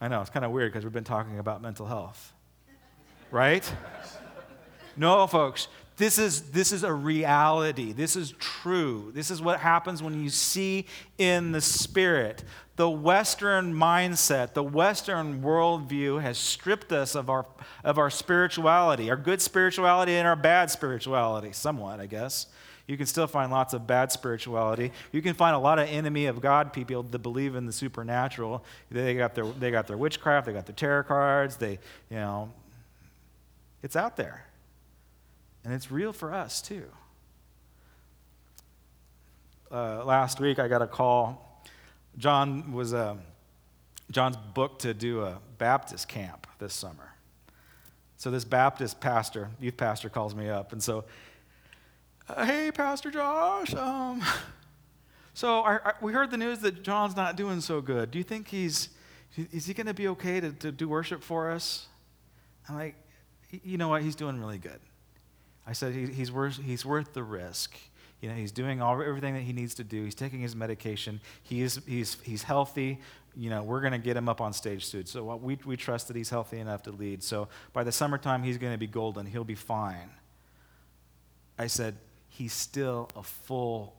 I 0.00 0.08
know, 0.08 0.20
it's 0.20 0.30
kind 0.30 0.44
of 0.44 0.50
weird 0.50 0.72
because 0.72 0.84
we've 0.84 0.92
been 0.92 1.04
talking 1.04 1.38
about 1.38 1.62
mental 1.62 1.86
health, 1.86 2.32
right? 3.30 3.72
No, 4.98 5.26
folks, 5.26 5.68
this 5.98 6.18
is, 6.18 6.50
this 6.50 6.72
is 6.72 6.84
a 6.84 6.92
reality. 6.92 7.92
This 7.92 8.14
is 8.14 8.32
true. 8.38 9.10
This 9.14 9.30
is 9.30 9.42
what 9.42 9.58
happens 9.58 10.02
when 10.02 10.22
you 10.22 10.30
see 10.30 10.86
in 11.18 11.50
the 11.50 11.60
Spirit. 11.60 12.44
The 12.76 12.88
Western 12.88 13.74
mindset, 13.74 14.54
the 14.54 14.62
Western 14.62 15.42
worldview 15.42 16.22
has 16.22 16.38
stripped 16.38 16.92
us 16.92 17.16
of 17.16 17.28
our, 17.28 17.46
of 17.82 17.98
our 17.98 18.10
spirituality, 18.10 19.10
our 19.10 19.16
good 19.16 19.42
spirituality 19.42 20.14
and 20.14 20.28
our 20.28 20.36
bad 20.36 20.70
spirituality, 20.70 21.50
somewhat, 21.50 21.98
I 21.98 22.06
guess. 22.06 22.46
You 22.86 22.96
can 22.96 23.06
still 23.06 23.26
find 23.26 23.50
lots 23.50 23.74
of 23.74 23.86
bad 23.86 24.12
spirituality. 24.12 24.92
You 25.12 25.20
can 25.20 25.34
find 25.34 25.54
a 25.54 25.58
lot 25.58 25.80
of 25.80 25.88
enemy 25.88 26.26
of 26.26 26.40
God 26.40 26.72
people 26.72 27.02
that 27.02 27.18
believe 27.18 27.56
in 27.56 27.66
the 27.66 27.72
supernatural. 27.72 28.64
They 28.90 29.14
got 29.14 29.34
their, 29.34 29.44
they 29.44 29.72
got 29.72 29.88
their 29.88 29.98
witchcraft, 29.98 30.46
they 30.46 30.52
got 30.52 30.66
their 30.66 30.76
tarot 30.76 31.02
cards, 31.02 31.56
they, 31.56 31.80
you 32.08 32.16
know, 32.16 32.52
it's 33.82 33.96
out 33.96 34.16
there. 34.16 34.47
And 35.68 35.74
it's 35.74 35.90
real 35.90 36.14
for 36.14 36.32
us, 36.32 36.62
too. 36.62 36.84
Uh, 39.70 40.02
last 40.02 40.40
week, 40.40 40.58
I 40.58 40.66
got 40.66 40.80
a 40.80 40.86
call. 40.86 41.62
John 42.16 42.72
was 42.72 42.94
uh, 42.94 43.16
John's 44.10 44.38
booked 44.54 44.80
to 44.80 44.94
do 44.94 45.20
a 45.20 45.40
Baptist 45.58 46.08
camp 46.08 46.46
this 46.58 46.72
summer. 46.72 47.12
So 48.16 48.30
this 48.30 48.46
Baptist 48.46 48.98
pastor, 48.98 49.50
youth 49.60 49.76
pastor, 49.76 50.08
calls 50.08 50.34
me 50.34 50.48
up, 50.48 50.72
and 50.72 50.82
so, 50.82 51.04
uh, 52.30 52.46
hey, 52.46 52.72
Pastor 52.72 53.10
Josh, 53.10 53.74
um, 53.74 54.22
so 55.34 55.60
I, 55.60 55.80
I, 55.84 55.92
we 56.00 56.14
heard 56.14 56.30
the 56.30 56.38
news 56.38 56.60
that 56.60 56.82
John's 56.82 57.14
not 57.14 57.36
doing 57.36 57.60
so 57.60 57.82
good. 57.82 58.10
Do 58.10 58.16
you 58.16 58.24
think 58.24 58.48
he's 58.48 58.88
is 59.36 59.66
he 59.66 59.74
going 59.74 59.86
to 59.86 59.92
be 59.92 60.08
okay 60.08 60.40
to, 60.40 60.50
to 60.50 60.72
do 60.72 60.88
worship 60.88 61.22
for 61.22 61.50
us? 61.50 61.88
I'm 62.70 62.74
like, 62.74 62.94
you 63.62 63.76
know 63.76 63.88
what? 63.88 64.00
He's 64.00 64.16
doing 64.16 64.40
really 64.40 64.56
good. 64.56 64.80
I 65.68 65.72
said 65.72 65.94
he, 65.94 66.06
he's 66.06 66.32
worth 66.32 66.58
he's 66.62 66.84
worth 66.84 67.12
the 67.12 67.22
risk. 67.22 67.76
You 68.20 68.28
know, 68.28 68.34
he's 68.34 68.50
doing 68.50 68.82
all 68.82 69.00
everything 69.00 69.34
that 69.34 69.42
he 69.42 69.52
needs 69.52 69.74
to 69.74 69.84
do. 69.84 70.04
He's 70.04 70.14
taking 70.14 70.40
his 70.40 70.56
medication. 70.56 71.20
He 71.42 71.62
is 71.62 71.80
he's 71.86 72.16
he's 72.24 72.42
healthy 72.42 73.00
you 73.38 73.50
know, 73.50 73.62
we're 73.62 73.80
going 73.80 73.92
to 73.92 73.98
get 73.98 74.16
him 74.16 74.28
up 74.28 74.40
on 74.40 74.52
stage 74.52 74.84
soon. 74.84 75.06
So 75.06 75.30
uh, 75.30 75.36
we, 75.36 75.58
we 75.64 75.76
trust 75.76 76.08
that 76.08 76.16
he's 76.16 76.28
healthy 76.28 76.58
enough 76.58 76.82
to 76.82 76.90
lead. 76.90 77.22
So 77.22 77.46
by 77.72 77.84
the 77.84 77.92
summertime, 77.92 78.42
he's 78.42 78.58
going 78.58 78.72
to 78.72 78.78
be 78.78 78.88
golden. 78.88 79.26
He'll 79.26 79.44
be 79.44 79.54
fine. 79.54 80.10
I 81.56 81.68
said, 81.68 81.96
he's 82.28 82.52
still 82.52 83.08
a 83.14 83.22
full 83.22 83.94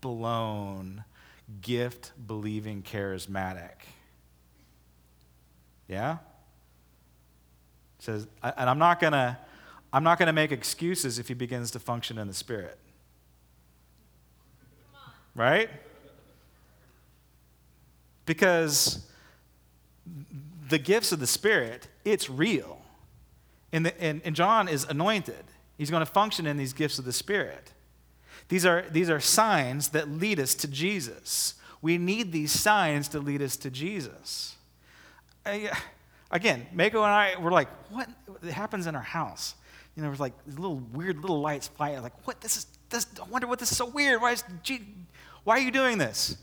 blown, 0.00 1.04
gift 1.60 2.12
believing 2.26 2.82
charismatic. 2.82 3.74
Yeah? 5.86 6.18
Says, 7.98 8.26
and 8.42 8.70
I'm 8.70 8.78
not 8.78 9.00
going 9.00 9.12
to. 9.12 9.36
I'm 9.92 10.04
not 10.04 10.18
going 10.18 10.26
to 10.26 10.32
make 10.32 10.52
excuses 10.52 11.18
if 11.18 11.28
he 11.28 11.34
begins 11.34 11.70
to 11.72 11.78
function 11.78 12.18
in 12.18 12.26
the 12.26 12.34
Spirit. 12.34 12.78
Right? 15.34 15.68
Because 18.26 19.06
the 20.68 20.78
gifts 20.78 21.12
of 21.12 21.20
the 21.20 21.26
Spirit, 21.26 21.88
it's 22.04 22.30
real. 22.30 22.80
And, 23.72 23.86
the, 23.86 24.02
and, 24.02 24.22
and 24.24 24.34
John 24.34 24.68
is 24.68 24.84
anointed. 24.84 25.44
He's 25.76 25.90
going 25.90 26.04
to 26.04 26.10
function 26.10 26.46
in 26.46 26.56
these 26.56 26.72
gifts 26.72 26.98
of 26.98 27.04
the 27.04 27.12
Spirit. 27.12 27.72
These 28.48 28.66
are, 28.66 28.84
these 28.90 29.10
are 29.10 29.20
signs 29.20 29.88
that 29.88 30.08
lead 30.08 30.38
us 30.38 30.54
to 30.56 30.68
Jesus. 30.68 31.54
We 31.80 31.98
need 31.98 32.32
these 32.32 32.52
signs 32.52 33.08
to 33.08 33.18
lead 33.18 33.42
us 33.42 33.56
to 33.58 33.70
Jesus. 33.70 34.56
I, 35.44 35.70
again, 36.30 36.66
Mako 36.72 37.02
and 37.02 37.12
I 37.12 37.38
were 37.40 37.50
like, 37.50 37.68
what 37.90 38.08
it 38.42 38.52
happens 38.52 38.86
in 38.86 38.94
our 38.94 39.02
house? 39.02 39.54
You 39.96 40.02
know, 40.02 40.08
it 40.08 40.10
was 40.10 40.20
like 40.20 40.32
these 40.46 40.58
little 40.58 40.82
weird 40.92 41.18
little 41.18 41.40
lights 41.40 41.68
flying. 41.68 42.02
Like, 42.02 42.26
what? 42.26 42.40
This 42.40 42.56
is 42.56 42.66
this. 42.88 43.06
I 43.20 43.28
wonder 43.28 43.46
what 43.46 43.58
this 43.58 43.70
is 43.70 43.76
so 43.76 43.86
weird. 43.86 44.20
Why 44.20 44.32
is 44.32 44.44
Why 45.44 45.56
are 45.58 45.60
you 45.60 45.70
doing 45.70 45.98
this? 45.98 46.36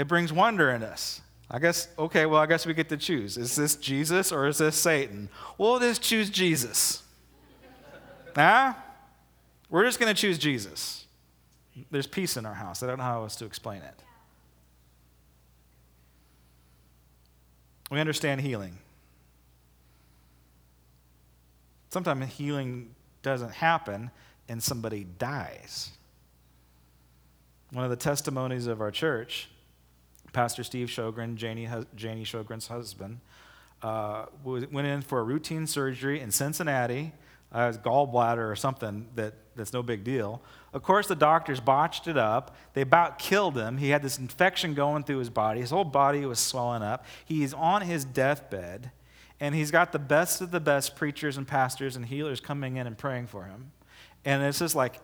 it 0.00 0.08
brings 0.08 0.32
wonder 0.32 0.70
in 0.70 0.82
us. 0.82 1.20
I 1.50 1.58
guess, 1.58 1.88
okay, 1.98 2.24
well, 2.24 2.40
I 2.40 2.46
guess 2.46 2.64
we 2.64 2.74
get 2.74 2.88
to 2.90 2.96
choose. 2.96 3.36
Is 3.36 3.56
this 3.56 3.74
Jesus 3.76 4.32
or 4.32 4.46
is 4.46 4.58
this 4.58 4.76
Satan? 4.76 5.28
We'll 5.58 5.78
just 5.80 6.00
choose 6.00 6.30
Jesus. 6.30 7.02
huh? 8.34 8.74
We're 9.68 9.84
just 9.84 9.98
going 9.98 10.14
to 10.14 10.18
choose 10.18 10.38
Jesus. 10.38 11.04
There's 11.90 12.06
peace 12.06 12.36
in 12.36 12.46
our 12.46 12.54
house. 12.54 12.82
I 12.82 12.86
don't 12.86 12.98
know 12.98 13.04
how 13.04 13.22
else 13.22 13.36
to 13.36 13.44
explain 13.44 13.82
it. 13.82 13.94
We 17.90 18.00
understand 18.00 18.40
healing. 18.40 18.78
Sometimes 21.90 22.32
healing 22.32 22.94
doesn't 23.22 23.52
happen 23.52 24.10
and 24.48 24.62
somebody 24.62 25.04
dies. 25.18 25.90
One 27.72 27.84
of 27.84 27.90
the 27.90 27.96
testimonies 27.96 28.66
of 28.66 28.80
our 28.80 28.90
church 28.90 29.48
Pastor 30.32 30.62
Steve 30.62 30.88
Sjogren, 30.88 31.34
Janie, 31.34 31.68
Janie 31.96 32.24
Sjogren's 32.24 32.68
husband, 32.68 33.20
uh, 33.82 34.26
went 34.44 34.86
in 34.86 35.02
for 35.02 35.20
a 35.20 35.22
routine 35.22 35.66
surgery 35.66 36.20
in 36.20 36.30
Cincinnati, 36.30 37.12
uh, 37.52 37.72
gallbladder 37.84 38.50
or 38.50 38.54
something 38.54 39.08
that, 39.16 39.34
that's 39.56 39.72
no 39.72 39.82
big 39.82 40.04
deal. 40.04 40.40
Of 40.72 40.82
course, 40.82 41.08
the 41.08 41.16
doctors 41.16 41.58
botched 41.58 42.06
it 42.06 42.16
up. 42.16 42.54
They 42.74 42.82
about 42.82 43.18
killed 43.18 43.56
him. 43.56 43.78
He 43.78 43.88
had 43.88 44.02
this 44.02 44.18
infection 44.18 44.74
going 44.74 45.02
through 45.02 45.18
his 45.18 45.30
body. 45.30 45.60
His 45.60 45.70
whole 45.70 45.84
body 45.84 46.24
was 46.26 46.38
swelling 46.38 46.82
up. 46.82 47.04
He's 47.24 47.52
on 47.52 47.82
his 47.82 48.04
deathbed, 48.04 48.92
and 49.40 49.54
he's 49.54 49.70
got 49.70 49.92
the 49.92 49.98
best 49.98 50.40
of 50.40 50.50
the 50.50 50.60
best 50.60 50.94
preachers 50.94 51.36
and 51.36 51.48
pastors 51.48 51.96
and 51.96 52.06
healers 52.06 52.40
coming 52.40 52.76
in 52.76 52.86
and 52.86 52.96
praying 52.96 53.26
for 53.26 53.44
him. 53.44 53.72
And 54.24 54.42
it's 54.42 54.58
just 54.58 54.74
like, 54.74 55.00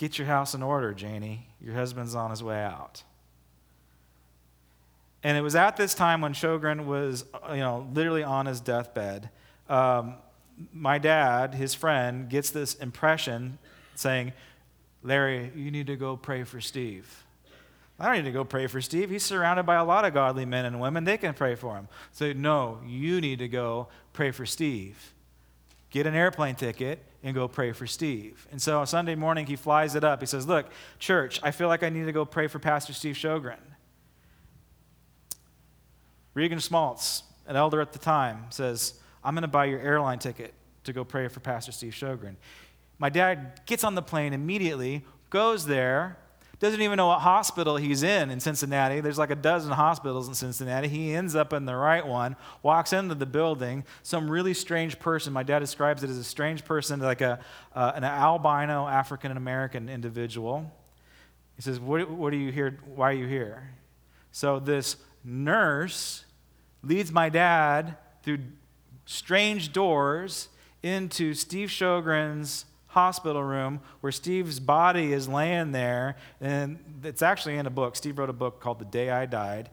Get 0.00 0.16
your 0.16 0.28
house 0.28 0.54
in 0.54 0.62
order, 0.62 0.94
Janie. 0.94 1.46
Your 1.60 1.74
husband's 1.74 2.14
on 2.14 2.30
his 2.30 2.42
way 2.42 2.58
out. 2.58 3.02
And 5.22 5.36
it 5.36 5.42
was 5.42 5.54
at 5.54 5.76
this 5.76 5.92
time 5.92 6.22
when 6.22 6.32
Sjogren 6.32 6.86
was, 6.86 7.26
uh, 7.34 7.52
you 7.52 7.60
know, 7.60 7.86
literally 7.92 8.22
on 8.22 8.46
his 8.46 8.62
deathbed. 8.62 9.28
Um, 9.68 10.14
my 10.72 10.96
dad, 10.96 11.54
his 11.54 11.74
friend, 11.74 12.30
gets 12.30 12.48
this 12.48 12.76
impression 12.76 13.58
saying, 13.94 14.32
Larry, 15.02 15.52
you 15.54 15.70
need 15.70 15.88
to 15.88 15.96
go 15.96 16.16
pray 16.16 16.44
for 16.44 16.62
Steve. 16.62 17.24
I 18.00 18.06
don't 18.06 18.16
need 18.16 18.30
to 18.30 18.32
go 18.32 18.44
pray 18.44 18.66
for 18.66 18.80
Steve. 18.80 19.10
He's 19.10 19.22
surrounded 19.22 19.64
by 19.64 19.76
a 19.76 19.84
lot 19.84 20.06
of 20.06 20.14
godly 20.14 20.46
men 20.46 20.64
and 20.64 20.80
women. 20.80 21.04
They 21.04 21.18
can 21.18 21.34
pray 21.34 21.54
for 21.54 21.76
him. 21.76 21.86
So, 22.12 22.32
no, 22.32 22.80
you 22.86 23.20
need 23.20 23.40
to 23.40 23.48
go 23.48 23.88
pray 24.14 24.30
for 24.30 24.46
Steve. 24.46 25.12
Get 25.90 26.06
an 26.06 26.14
airplane 26.14 26.54
ticket 26.54 27.04
and 27.22 27.34
go 27.34 27.46
pray 27.46 27.72
for 27.72 27.86
Steve. 27.86 28.46
And 28.50 28.62
so 28.62 28.82
Sunday 28.86 29.16
morning, 29.16 29.44
he 29.44 29.56
flies 29.56 29.94
it 29.94 30.02
up. 30.02 30.20
He 30.20 30.26
says, 30.26 30.46
Look, 30.46 30.70
church, 30.98 31.40
I 31.42 31.50
feel 31.50 31.68
like 31.68 31.82
I 31.82 31.90
need 31.90 32.06
to 32.06 32.12
go 32.12 32.24
pray 32.24 32.46
for 32.46 32.58
Pastor 32.58 32.94
Steve 32.94 33.16
Sjogren. 33.16 33.58
Regan 36.32 36.58
Schmaltz, 36.58 37.24
an 37.46 37.56
elder 37.56 37.80
at 37.82 37.92
the 37.92 37.98
time, 37.98 38.46
says, 38.50 38.94
I'm 39.22 39.34
going 39.34 39.42
to 39.42 39.48
buy 39.48 39.66
your 39.66 39.80
airline 39.80 40.20
ticket 40.20 40.54
to 40.84 40.92
go 40.94 41.04
pray 41.04 41.28
for 41.28 41.40
Pastor 41.40 41.72
Steve 41.72 41.92
Sjogren. 41.92 42.36
My 42.98 43.10
dad 43.10 43.60
gets 43.66 43.84
on 43.84 43.94
the 43.94 44.02
plane 44.02 44.32
immediately, 44.32 45.04
goes 45.28 45.66
there, 45.66 46.16
doesn't 46.60 46.82
even 46.82 46.98
know 46.98 47.06
what 47.06 47.20
hospital 47.20 47.76
he's 47.76 48.02
in 48.02 48.30
in 48.30 48.38
Cincinnati. 48.38 49.00
There's 49.00 49.18
like 49.18 49.30
a 49.30 49.34
dozen 49.34 49.72
hospitals 49.72 50.28
in 50.28 50.34
Cincinnati. 50.34 50.88
He 50.88 51.14
ends 51.14 51.34
up 51.34 51.54
in 51.54 51.64
the 51.64 51.74
right 51.74 52.06
one, 52.06 52.36
walks 52.62 52.92
into 52.92 53.14
the 53.14 53.24
building. 53.24 53.82
Some 54.02 54.30
really 54.30 54.52
strange 54.52 54.98
person, 54.98 55.32
my 55.32 55.42
dad 55.42 55.60
describes 55.60 56.04
it 56.04 56.10
as 56.10 56.18
a 56.18 56.24
strange 56.24 56.66
person, 56.66 57.00
like 57.00 57.22
a, 57.22 57.40
uh, 57.74 57.92
an 57.94 58.04
albino 58.04 58.86
African 58.86 59.36
American 59.38 59.88
individual. 59.88 60.70
He 61.56 61.62
says, 61.62 61.80
what, 61.80 62.10
what 62.10 62.32
are 62.34 62.36
you 62.36 62.52
here? 62.52 62.78
Why 62.94 63.10
are 63.10 63.14
you 63.14 63.26
here? 63.26 63.70
So 64.30 64.58
this 64.58 64.96
nurse 65.24 66.24
leads 66.82 67.10
my 67.10 67.30
dad 67.30 67.96
through 68.22 68.38
strange 69.06 69.72
doors 69.72 70.50
into 70.82 71.32
Steve 71.32 71.68
Sjogren's 71.70 72.66
hospital 72.90 73.42
room 73.42 73.80
where 74.00 74.12
Steve's 74.12 74.60
body 74.60 75.12
is 75.12 75.28
laying 75.28 75.72
there. 75.72 76.16
And 76.40 76.78
it's 77.04 77.22
actually 77.22 77.56
in 77.56 77.66
a 77.66 77.70
book. 77.70 77.96
Steve 77.96 78.18
wrote 78.18 78.30
a 78.30 78.34
book 78.34 78.60
called 78.60 78.78
The 78.78 78.84
Day 78.84 79.10
I 79.10 79.26
Died. 79.26 79.70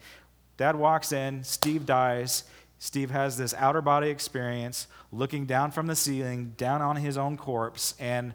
Dad 0.57 0.75
walks 0.75 1.11
in, 1.11 1.43
Steve 1.43 1.85
dies. 1.85 2.43
Steve 2.79 3.09
has 3.11 3.37
this 3.37 3.53
outer 3.55 3.81
body 3.81 4.09
experience 4.09 4.87
looking 5.11 5.45
down 5.45 5.71
from 5.71 5.87
the 5.87 5.95
ceiling, 5.95 6.53
down 6.57 6.81
on 6.81 6.95
his 6.95 7.17
own 7.17 7.37
corpse, 7.37 7.95
and, 7.99 8.33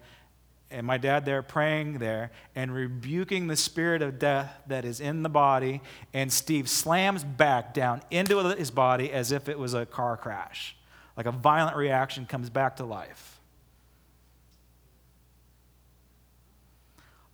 and 0.71 0.85
my 0.85 0.99
dad 0.99 1.25
there 1.25 1.43
praying 1.43 1.99
there 1.99 2.33
and 2.57 2.75
rebuking 2.75 3.47
the 3.47 3.57
spirit 3.57 4.03
of 4.03 4.19
death 4.19 4.53
that 4.67 4.85
is 4.85 5.01
in 5.01 5.23
the 5.23 5.29
body. 5.29 5.81
And 6.13 6.33
Steve 6.33 6.69
slams 6.69 7.23
back 7.23 7.73
down 7.73 8.03
into 8.11 8.39
his 8.57 8.73
body 8.73 9.13
as 9.13 9.31
if 9.31 9.49
it 9.49 9.59
was 9.59 9.75
a 9.75 9.87
car 9.87 10.17
crash. 10.17 10.77
Like 11.17 11.27
a 11.27 11.33
violent 11.33 11.77
reaction 11.77 12.27
comes 12.27 12.51
back 12.51 12.77
to 12.77 12.85
life. 12.85 13.39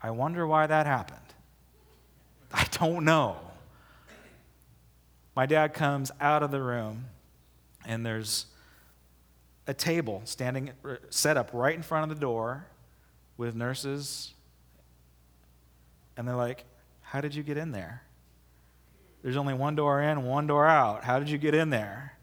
I 0.03 0.11
wonder 0.11 0.47
why 0.47 0.67
that 0.67 0.87
happened. 0.87 1.19
I 2.53 2.67
don't 2.73 3.05
know. 3.05 3.37
My 5.35 5.47
dad 5.47 5.75
comes 5.75 6.11
out 6.21 6.43
of 6.43 6.51
the 6.51 6.63
room, 6.63 7.07
and 7.87 8.05
there's 8.05 8.47
a 9.67 9.75
table 9.75 10.23
standing 10.25 10.71
set 11.11 11.37
up 11.37 11.51
right 11.53 11.75
in 11.75 11.83
front 11.83 12.11
of 12.11 12.17
the 12.17 12.21
door 12.21 12.67
with 13.37 13.55
nurses. 13.55 14.33
And 16.17 16.27
they're 16.27 16.37
like, 16.37 16.65
How 17.03 17.21
did 17.21 17.35
you 17.35 17.43
get 17.43 17.57
in 17.57 17.71
there? 17.71 18.03
There's 19.23 19.37
only 19.37 19.55
one 19.55 19.75
door 19.75 20.01
in, 20.01 20.25
one 20.25 20.47
door 20.47 20.67
out. 20.67 21.05
How 21.05 21.19
did 21.19 21.29
you 21.29 21.39
get 21.39 21.55
in 21.55 21.71
there? 21.71 22.15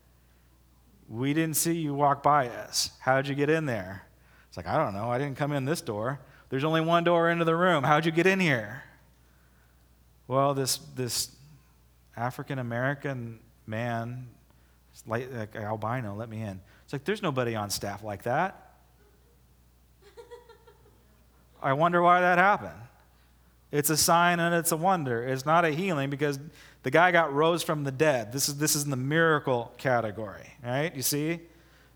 We 1.07 1.33
didn't 1.33 1.55
see 1.55 1.73
you 1.73 1.93
walk 1.93 2.23
by 2.23 2.47
us. 2.47 2.91
How 2.99 3.17
did 3.17 3.27
you 3.27 3.35
get 3.35 3.49
in 3.49 3.65
there? 3.65 4.05
It's 4.47 4.57
like, 4.57 4.67
I 4.67 4.77
don't 4.77 4.93
know. 4.93 5.11
I 5.11 5.17
didn't 5.17 5.37
come 5.37 5.51
in 5.51 5.65
this 5.65 5.81
door. 5.81 6.19
There's 6.49 6.63
only 6.63 6.81
one 6.81 7.03
door 7.03 7.29
into 7.29 7.45
the 7.45 7.55
room. 7.55 7.83
How'd 7.83 8.05
you 8.05 8.11
get 8.11 8.27
in 8.27 8.39
here? 8.39 8.83
Well, 10.27 10.53
this, 10.53 10.77
this 10.95 11.35
African 12.15 12.59
American 12.59 13.39
man, 13.67 14.27
like, 15.07 15.31
like 15.33 15.55
albino, 15.55 16.15
let 16.15 16.29
me 16.29 16.41
in. 16.41 16.61
It's 16.83 16.93
like, 16.93 17.03
there's 17.03 17.21
nobody 17.21 17.55
on 17.55 17.69
staff 17.69 18.03
like 18.03 18.23
that. 18.23 18.61
I 21.61 21.73
wonder 21.73 22.01
why 22.01 22.21
that 22.21 22.37
happened. 22.37 22.79
It's 23.71 23.89
a 23.89 23.97
sign 23.97 24.39
and 24.39 24.53
it's 24.53 24.71
a 24.71 24.77
wonder. 24.77 25.27
It's 25.27 25.45
not 25.45 25.65
a 25.65 25.71
healing 25.71 26.09
because 26.09 26.39
the 26.83 26.91
guy 26.91 27.11
got 27.11 27.33
rose 27.33 27.63
from 27.63 27.83
the 27.83 27.91
dead. 27.91 28.31
This 28.31 28.47
is, 28.47 28.57
this 28.57 28.75
is 28.75 28.83
in 28.83 28.91
the 28.91 28.95
miracle 28.95 29.73
category, 29.77 30.47
right? 30.63 30.95
You 30.95 31.01
see? 31.01 31.39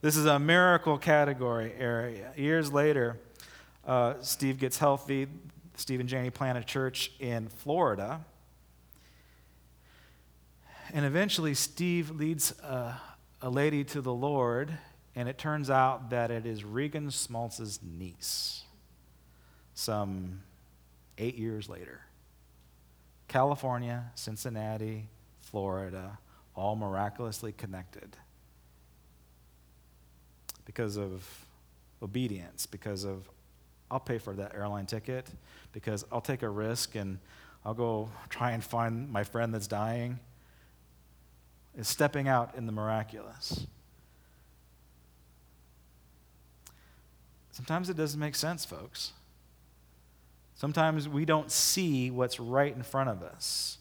This 0.02 0.18
is 0.18 0.26
a 0.26 0.40
miracle 0.40 0.98
category 0.98 1.74
area. 1.78 2.32
Years 2.36 2.74
later, 2.74 3.20
uh, 3.90 4.14
Steve 4.22 4.60
gets 4.60 4.78
healthy. 4.78 5.28
Steve 5.76 6.00
and 6.00 6.08
Janie 6.08 6.30
plant 6.30 6.60
a 6.60 6.64
church 6.64 7.12
in 7.20 7.48
Florida. 7.50 8.24
And 10.94 11.06
eventually, 11.06 11.56
Steve 11.56 12.12
leads 12.12 12.52
a, 12.60 13.02
a 13.42 13.50
lady 13.50 13.84
to 13.86 14.02
the 14.02 14.14
Lord, 14.14 14.72
and 15.16 15.28
it 15.28 15.40
turns 15.40 15.72
out 15.72 16.12
that 16.12 16.30
it 16.30 16.46
is 16.46 16.64
Regan 16.64 17.10
Schmaltz's 17.10 17.80
niece, 17.82 18.64
some 19.74 20.42
eight 21.18 21.36
years 21.36 21.68
later. 21.68 22.02
California, 23.28 24.12
Cincinnati, 24.14 25.08
Florida, 25.42 26.20
all 26.56 26.76
miraculously 26.76 27.52
connected 27.52 28.18
because 30.66 30.96
of 30.96 31.28
obedience, 32.04 32.68
because 32.68 33.04
of 33.04 33.28
I'll 33.92 34.00
pay 34.00 34.18
for 34.20 34.34
that 34.36 34.54
airline 34.56 34.86
ticket, 34.86 35.28
because 35.74 36.06
I'll 36.12 36.22
take 36.22 36.44
a 36.44 36.50
risk 36.50 36.96
and 36.96 37.20
I'll 37.66 37.74
go 37.74 38.10
try 38.30 38.52
and 38.52 38.64
find 38.64 39.12
my 39.12 39.24
friend 39.24 39.54
that's 39.54 39.68
dying. 39.68 40.20
Is 41.78 41.88
stepping 41.88 42.28
out 42.28 42.56
in 42.56 42.66
the 42.66 42.72
miraculous. 42.72 43.68
Sometimes 47.52 47.90
it 47.90 47.98
doesn't 47.98 48.20
make 48.20 48.36
sense, 48.36 48.66
folks. 48.66 49.12
Sometimes 50.56 51.10
we 51.10 51.26
don't 51.26 51.52
see 51.52 52.12
what's 52.12 52.40
right 52.40 52.74
in 52.74 52.84
front 52.84 53.10
of 53.10 53.22
us. 53.22 53.79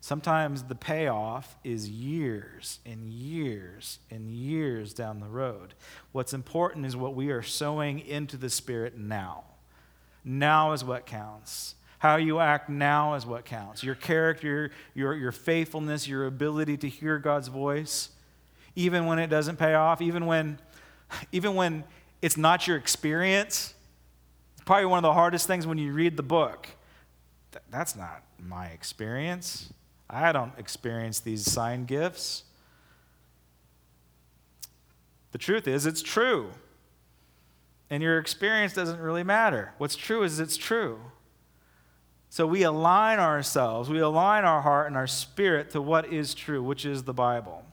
Sometimes 0.00 0.64
the 0.64 0.74
payoff 0.74 1.56
is 1.64 1.88
years 1.88 2.78
and 2.86 3.12
years 3.12 3.98
and 4.10 4.30
years 4.30 4.94
down 4.94 5.20
the 5.20 5.26
road. 5.26 5.74
What's 6.12 6.32
important 6.32 6.86
is 6.86 6.96
what 6.96 7.14
we 7.14 7.30
are 7.30 7.42
sowing 7.42 8.00
into 8.00 8.36
the 8.36 8.50
Spirit 8.50 8.96
now. 8.96 9.44
Now 10.24 10.72
is 10.72 10.84
what 10.84 11.06
counts. 11.06 11.74
How 11.98 12.16
you 12.16 12.40
act 12.40 12.68
now 12.68 13.14
is 13.14 13.24
what 13.24 13.44
counts. 13.44 13.82
Your 13.82 13.94
character, 13.94 14.70
your, 14.94 15.14
your 15.14 15.32
faithfulness, 15.32 16.06
your 16.06 16.26
ability 16.26 16.76
to 16.78 16.88
hear 16.88 17.18
God's 17.18 17.48
voice, 17.48 18.10
even 18.74 19.06
when 19.06 19.18
it 19.18 19.28
doesn't 19.28 19.56
pay 19.56 19.74
off, 19.74 20.02
even 20.02 20.26
when, 20.26 20.58
even 21.32 21.54
when 21.54 21.84
it's 22.20 22.36
not 22.36 22.66
your 22.68 22.76
experience. 22.76 23.74
It's 24.54 24.64
probably 24.64 24.86
one 24.86 24.98
of 24.98 25.02
the 25.02 25.14
hardest 25.14 25.46
things 25.46 25.66
when 25.66 25.78
you 25.78 25.92
read 25.92 26.16
the 26.16 26.22
book. 26.22 26.68
That's 27.70 27.96
not 27.96 28.22
my 28.38 28.66
experience. 28.66 29.72
I 30.08 30.32
don't 30.32 30.52
experience 30.58 31.20
these 31.20 31.50
sign 31.50 31.84
gifts. 31.84 32.44
The 35.32 35.38
truth 35.38 35.66
is, 35.68 35.86
it's 35.86 36.02
true. 36.02 36.50
And 37.90 38.02
your 38.02 38.18
experience 38.18 38.72
doesn't 38.72 39.00
really 39.00 39.22
matter. 39.22 39.74
What's 39.78 39.96
true 39.96 40.22
is 40.22 40.40
it's 40.40 40.56
true. 40.56 40.98
So 42.28 42.46
we 42.46 42.62
align 42.62 43.18
ourselves, 43.18 43.88
we 43.88 44.00
align 44.00 44.44
our 44.44 44.60
heart 44.60 44.88
and 44.88 44.96
our 44.96 45.06
spirit 45.06 45.70
to 45.70 45.80
what 45.80 46.12
is 46.12 46.34
true, 46.34 46.62
which 46.62 46.84
is 46.84 47.04
the 47.04 47.14
Bible. 47.14 47.64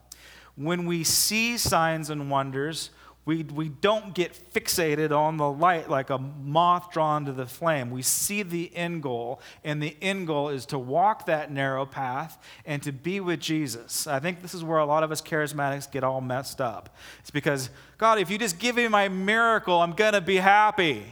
When 0.56 0.86
we 0.86 1.04
see 1.04 1.58
signs 1.58 2.10
and 2.10 2.30
wonders, 2.30 2.90
we, 3.26 3.42
we 3.42 3.70
don't 3.70 4.14
get 4.14 4.38
fixated 4.52 5.10
on 5.10 5.38
the 5.38 5.50
light 5.50 5.88
like 5.88 6.10
a 6.10 6.18
moth 6.18 6.92
drawn 6.92 7.24
to 7.24 7.32
the 7.32 7.46
flame. 7.46 7.90
We 7.90 8.02
see 8.02 8.42
the 8.42 8.74
end 8.76 9.02
goal, 9.02 9.40
and 9.64 9.82
the 9.82 9.96
end 10.02 10.26
goal 10.26 10.50
is 10.50 10.66
to 10.66 10.78
walk 10.78 11.24
that 11.26 11.50
narrow 11.50 11.86
path 11.86 12.36
and 12.66 12.82
to 12.82 12.92
be 12.92 13.20
with 13.20 13.40
Jesus. 13.40 14.06
I 14.06 14.20
think 14.20 14.42
this 14.42 14.52
is 14.52 14.62
where 14.62 14.78
a 14.78 14.84
lot 14.84 15.02
of 15.02 15.10
us 15.10 15.22
charismatics 15.22 15.90
get 15.90 16.04
all 16.04 16.20
messed 16.20 16.60
up. 16.60 16.94
It's 17.20 17.30
because, 17.30 17.70
God, 17.96 18.18
if 18.18 18.30
you 18.30 18.36
just 18.36 18.58
give 18.58 18.76
me 18.76 18.88
my 18.88 19.08
miracle, 19.08 19.80
I'm 19.80 19.92
going 19.92 20.12
to 20.12 20.20
be 20.20 20.36
happy. 20.36 21.04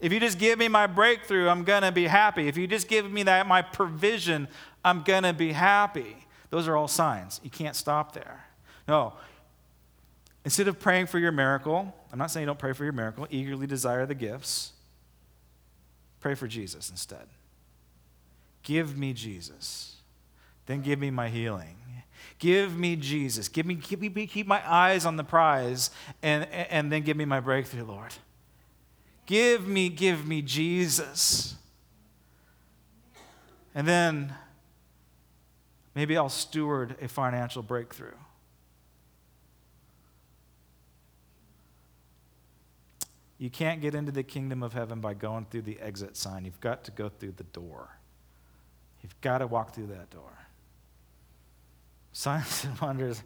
If 0.00 0.12
you 0.12 0.20
just 0.20 0.38
give 0.38 0.58
me 0.58 0.68
my 0.68 0.86
breakthrough, 0.86 1.48
I'm 1.48 1.64
going 1.64 1.82
to 1.82 1.92
be 1.92 2.08
happy. 2.08 2.48
If 2.48 2.58
you 2.58 2.66
just 2.66 2.88
give 2.88 3.10
me 3.10 3.22
that 3.22 3.46
my 3.46 3.62
provision, 3.62 4.48
I'm 4.84 5.02
going 5.02 5.22
to 5.22 5.32
be 5.32 5.52
happy. 5.52 6.26
Those 6.50 6.68
are 6.68 6.76
all 6.76 6.88
signs. 6.88 7.40
You 7.42 7.48
can't 7.48 7.76
stop 7.76 8.12
there. 8.12 8.44
No, 8.86 9.14
Instead 10.44 10.68
of 10.68 10.80
praying 10.80 11.06
for 11.06 11.18
your 11.18 11.32
miracle, 11.32 11.94
I'm 12.12 12.18
not 12.18 12.30
saying 12.30 12.42
you 12.42 12.46
don't 12.46 12.58
pray 12.58 12.72
for 12.72 12.84
your 12.84 12.92
miracle, 12.92 13.26
eagerly 13.30 13.66
desire 13.66 14.06
the 14.06 14.14
gifts. 14.14 14.72
Pray 16.20 16.34
for 16.34 16.46
Jesus 16.46 16.90
instead. 16.90 17.26
Give 18.62 18.96
me 18.96 19.12
Jesus. 19.12 19.96
Then 20.66 20.82
give 20.82 20.98
me 20.98 21.10
my 21.10 21.28
healing. 21.28 21.76
Give 22.38 22.76
me 22.76 22.96
Jesus. 22.96 23.48
Give 23.48 23.66
me, 23.66 23.76
keep, 23.76 24.00
me, 24.00 24.26
keep 24.26 24.46
my 24.46 24.62
eyes 24.68 25.04
on 25.04 25.16
the 25.16 25.24
prize 25.24 25.90
and, 26.22 26.48
and 26.50 26.90
then 26.90 27.02
give 27.02 27.16
me 27.16 27.24
my 27.24 27.40
breakthrough, 27.40 27.84
Lord. 27.84 28.14
Give 29.26 29.66
me, 29.66 29.88
give 29.88 30.26
me 30.26 30.42
Jesus. 30.42 31.56
And 33.74 33.86
then 33.86 34.34
maybe 35.94 36.16
I'll 36.16 36.28
steward 36.28 36.96
a 37.00 37.08
financial 37.08 37.62
breakthrough. 37.62 38.14
You 43.42 43.50
can't 43.50 43.80
get 43.80 43.96
into 43.96 44.12
the 44.12 44.22
kingdom 44.22 44.62
of 44.62 44.72
heaven 44.72 45.00
by 45.00 45.14
going 45.14 45.46
through 45.46 45.62
the 45.62 45.80
exit 45.80 46.16
sign. 46.16 46.44
You've 46.44 46.60
got 46.60 46.84
to 46.84 46.92
go 46.92 47.08
through 47.08 47.32
the 47.32 47.42
door. 47.42 47.88
You've 49.02 49.20
got 49.20 49.38
to 49.38 49.48
walk 49.48 49.74
through 49.74 49.88
that 49.88 50.10
door. 50.10 50.46
Signs 52.12 52.62
and 52.62 52.80
wonders, 52.80 53.20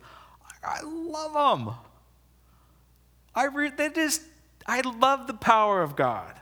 I 0.64 0.80
love 0.82 1.58
them. 1.58 1.74
I 3.34 3.44
re- 3.44 3.72
they 3.76 3.90
just, 3.90 4.22
I 4.66 4.80
love 4.80 5.26
the 5.26 5.34
power 5.34 5.82
of 5.82 5.96
God. 5.96 6.40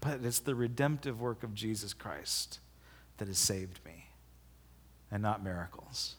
But 0.00 0.24
it's 0.24 0.38
the 0.38 0.54
redemptive 0.54 1.20
work 1.20 1.42
of 1.42 1.52
Jesus 1.52 1.92
Christ 1.92 2.60
that 3.18 3.28
has 3.28 3.36
saved 3.36 3.80
me, 3.84 4.06
and 5.10 5.22
not 5.22 5.44
miracles. 5.44 6.14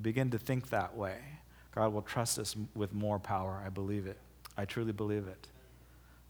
Begin 0.00 0.30
to 0.30 0.38
think 0.38 0.70
that 0.70 0.96
way. 0.96 1.18
God 1.74 1.92
will 1.92 2.02
trust 2.02 2.38
us 2.38 2.56
with 2.74 2.92
more 2.92 3.18
power. 3.18 3.62
I 3.64 3.68
believe 3.68 4.06
it. 4.06 4.18
I 4.56 4.64
truly 4.64 4.92
believe 4.92 5.26
it. 5.28 5.46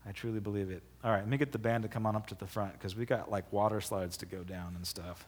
I 0.06 0.12
truly 0.12 0.40
believe 0.40 0.70
it. 0.70 0.82
All 1.04 1.10
right, 1.10 1.20
let 1.20 1.28
me 1.28 1.36
get 1.36 1.52
the 1.52 1.58
band 1.58 1.82
to 1.82 1.88
come 1.88 2.06
on 2.06 2.16
up 2.16 2.26
to 2.28 2.34
the 2.34 2.46
front 2.46 2.72
because 2.74 2.96
we 2.96 3.04
got 3.04 3.30
like 3.30 3.50
water 3.52 3.80
slides 3.80 4.16
to 4.18 4.26
go 4.26 4.42
down 4.42 4.74
and 4.76 4.86
stuff. 4.86 5.26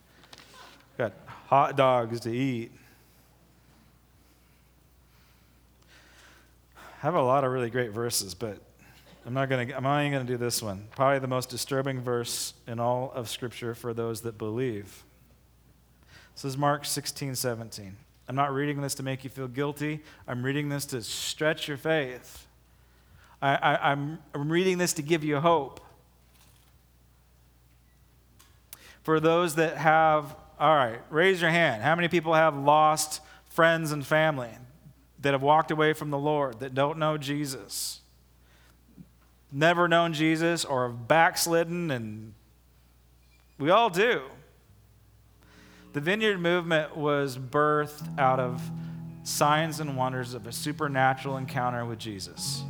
Got 0.98 1.12
hot 1.46 1.76
dogs 1.76 2.20
to 2.20 2.30
eat. 2.30 2.72
I 6.76 6.80
have 7.06 7.14
a 7.14 7.22
lot 7.22 7.44
of 7.44 7.50
really 7.50 7.70
great 7.70 7.90
verses, 7.90 8.34
but 8.34 8.58
I'm 9.26 9.34
not 9.34 9.48
going 9.48 9.68
to. 9.68 9.76
I'm 9.76 9.86
only 9.86 10.10
going 10.10 10.26
to 10.26 10.32
do 10.32 10.36
this 10.36 10.62
one. 10.62 10.88
Probably 10.94 11.18
the 11.18 11.26
most 11.26 11.48
disturbing 11.48 12.00
verse 12.00 12.54
in 12.66 12.78
all 12.78 13.12
of 13.14 13.28
Scripture 13.28 13.74
for 13.74 13.94
those 13.94 14.22
that 14.22 14.38
believe. 14.38 15.04
This 16.34 16.44
is 16.44 16.56
Mark 16.56 16.84
16, 16.84 17.34
17. 17.34 17.96
I'm 18.28 18.36
not 18.36 18.52
reading 18.52 18.80
this 18.80 18.94
to 18.96 19.02
make 19.02 19.24
you 19.24 19.30
feel 19.30 19.48
guilty. 19.48 20.00
I'm 20.26 20.42
reading 20.44 20.68
this 20.68 20.86
to 20.86 21.02
stretch 21.02 21.68
your 21.68 21.76
faith. 21.76 22.46
I, 23.42 23.92
am 23.92 24.20
reading 24.34 24.78
this 24.78 24.92
to 24.94 25.02
give 25.02 25.24
you 25.24 25.40
hope. 25.40 25.80
For 29.02 29.18
those 29.18 29.56
that 29.56 29.76
have, 29.76 30.36
all 30.60 30.76
right, 30.76 31.00
raise 31.10 31.40
your 31.40 31.50
hand. 31.50 31.82
How 31.82 31.96
many 31.96 32.06
people 32.06 32.34
have 32.34 32.56
lost 32.56 33.20
friends 33.50 33.90
and 33.90 34.06
family 34.06 34.50
that 35.20 35.32
have 35.32 35.42
walked 35.42 35.72
away 35.72 35.92
from 35.92 36.10
the 36.10 36.18
Lord, 36.18 36.60
that 36.60 36.72
don't 36.72 36.98
know 36.98 37.18
Jesus? 37.18 38.00
Never 39.50 39.88
known 39.88 40.12
Jesus 40.12 40.64
or 40.64 40.88
have 40.88 41.08
backslidden, 41.08 41.90
and 41.90 42.34
we 43.58 43.70
all 43.70 43.90
do. 43.90 44.22
The 45.92 46.00
vineyard 46.00 46.38
movement 46.38 46.96
was 46.96 47.36
birthed 47.36 48.18
out 48.18 48.40
of 48.40 48.62
signs 49.24 49.78
and 49.78 49.96
wonders 49.96 50.34
of 50.34 50.46
a 50.46 50.52
supernatural 50.52 51.36
encounter 51.36 51.84
with 51.84 51.98
Jesus. 51.98 52.62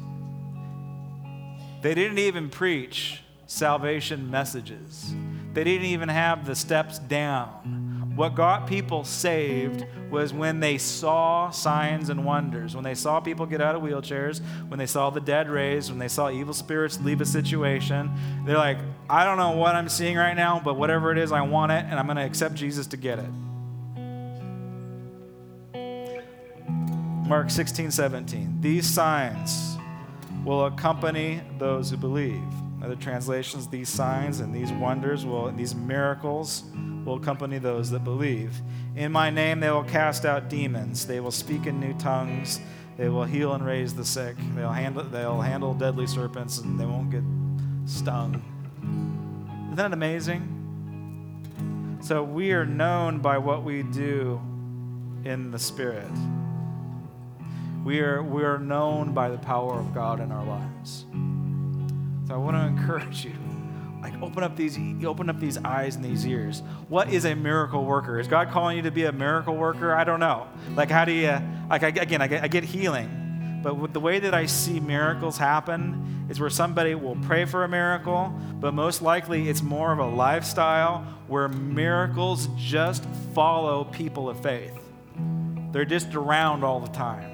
They 1.82 1.94
didn't 1.94 2.18
even 2.18 2.50
preach 2.50 3.22
salvation 3.46 4.30
messages, 4.30 5.14
they 5.52 5.64
didn't 5.64 5.86
even 5.86 6.08
have 6.08 6.46
the 6.46 6.54
steps 6.54 6.98
down. 6.98 7.81
What 8.14 8.34
got 8.34 8.66
people 8.66 9.04
saved 9.04 9.86
was 10.10 10.34
when 10.34 10.60
they 10.60 10.76
saw 10.76 11.50
signs 11.50 12.10
and 12.10 12.24
wonders, 12.24 12.74
when 12.74 12.84
they 12.84 12.94
saw 12.94 13.20
people 13.20 13.46
get 13.46 13.62
out 13.62 13.74
of 13.74 13.82
wheelchairs, 13.82 14.42
when 14.68 14.78
they 14.78 14.86
saw 14.86 15.08
the 15.08 15.20
dead 15.20 15.48
raised, 15.48 15.88
when 15.88 15.98
they 15.98 16.08
saw 16.08 16.30
evil 16.30 16.52
spirits 16.52 17.00
leave 17.00 17.22
a 17.22 17.24
situation. 17.24 18.10
They're 18.44 18.58
like, 18.58 18.78
I 19.08 19.24
don't 19.24 19.38
know 19.38 19.52
what 19.52 19.74
I'm 19.74 19.88
seeing 19.88 20.16
right 20.16 20.34
now, 20.34 20.60
but 20.62 20.74
whatever 20.74 21.10
it 21.10 21.18
is, 21.18 21.32
I 21.32 21.40
want 21.40 21.72
it, 21.72 21.86
and 21.88 21.98
I'm 21.98 22.06
going 22.06 22.18
to 22.18 22.24
accept 22.24 22.54
Jesus 22.54 22.86
to 22.88 22.98
get 22.98 23.18
it. 23.18 23.30
Mark 27.26 27.48
16, 27.48 27.92
17. 27.92 28.60
These 28.60 28.86
signs 28.86 29.78
will 30.44 30.66
accompany 30.66 31.40
those 31.58 31.88
who 31.88 31.96
believe. 31.96 32.42
Other 32.82 32.96
translations, 32.96 33.68
these 33.68 33.88
signs 33.88 34.40
and 34.40 34.52
these 34.52 34.72
wonders 34.72 35.24
will, 35.24 35.52
these 35.52 35.72
miracles 35.74 36.64
will 37.04 37.14
accompany 37.14 37.58
those 37.58 37.90
that 37.90 38.02
believe. 38.02 38.60
In 38.96 39.12
my 39.12 39.30
name 39.30 39.60
they 39.60 39.70
will 39.70 39.84
cast 39.84 40.24
out 40.24 40.48
demons. 40.48 41.06
They 41.06 41.20
will 41.20 41.30
speak 41.30 41.66
in 41.66 41.78
new 41.78 41.94
tongues. 41.94 42.58
They 42.96 43.08
will 43.08 43.24
heal 43.24 43.54
and 43.54 43.64
raise 43.64 43.94
the 43.94 44.04
sick. 44.04 44.36
They'll 44.56 44.72
handle, 44.72 45.04
they'll 45.04 45.40
handle 45.40 45.74
deadly 45.74 46.08
serpents 46.08 46.58
and 46.58 46.78
they 46.78 46.84
won't 46.84 47.10
get 47.10 47.22
stung. 47.88 48.42
Isn't 49.66 49.76
that 49.76 49.92
amazing? 49.92 50.48
So 52.02 52.24
we 52.24 52.50
are 52.52 52.66
known 52.66 53.20
by 53.20 53.38
what 53.38 53.62
we 53.62 53.84
do 53.84 54.40
in 55.24 55.52
the 55.52 55.58
Spirit. 55.58 56.10
We 57.84 58.00
are, 58.00 58.22
we 58.24 58.42
are 58.42 58.58
known 58.58 59.12
by 59.12 59.28
the 59.28 59.38
power 59.38 59.78
of 59.78 59.94
God 59.94 60.18
in 60.18 60.32
our 60.32 60.44
lives. 60.44 61.06
I 62.32 62.36
want 62.36 62.56
to 62.56 62.62
encourage 62.62 63.24
you. 63.24 63.34
Like 64.00 64.20
open 64.20 64.42
up 64.42 64.56
these 64.56 64.76
open 65.04 65.30
up 65.30 65.38
these 65.38 65.58
eyes 65.58 65.94
and 65.94 66.04
these 66.04 66.26
ears. 66.26 66.62
What 66.88 67.12
is 67.12 67.24
a 67.24 67.36
miracle 67.36 67.84
worker? 67.84 68.18
Is 68.18 68.26
God 68.26 68.50
calling 68.50 68.76
you 68.76 68.82
to 68.82 68.90
be 68.90 69.04
a 69.04 69.12
miracle 69.12 69.54
worker? 69.54 69.94
I 69.94 70.02
don't 70.02 70.18
know. 70.18 70.48
Like 70.74 70.90
how 70.90 71.04
do 71.04 71.12
you 71.12 71.38
like 71.70 71.84
I, 71.84 71.88
again 71.88 72.20
I 72.20 72.26
get, 72.26 72.42
I 72.42 72.48
get 72.48 72.64
healing, 72.64 73.60
but 73.62 73.92
the 73.92 74.00
way 74.00 74.18
that 74.18 74.34
I 74.34 74.46
see 74.46 74.80
miracles 74.80 75.38
happen 75.38 76.26
is 76.28 76.40
where 76.40 76.50
somebody 76.50 76.96
will 76.96 77.16
pray 77.16 77.44
for 77.44 77.62
a 77.62 77.68
miracle, 77.68 78.34
but 78.54 78.74
most 78.74 79.02
likely 79.02 79.48
it's 79.48 79.62
more 79.62 79.92
of 79.92 80.00
a 80.00 80.06
lifestyle 80.06 81.06
where 81.28 81.48
miracles 81.48 82.48
just 82.56 83.04
follow 83.34 83.84
people 83.84 84.28
of 84.28 84.40
faith. 84.40 84.76
They're 85.70 85.84
just 85.84 86.14
around 86.14 86.64
all 86.64 86.80
the 86.80 86.92
time. 86.92 87.31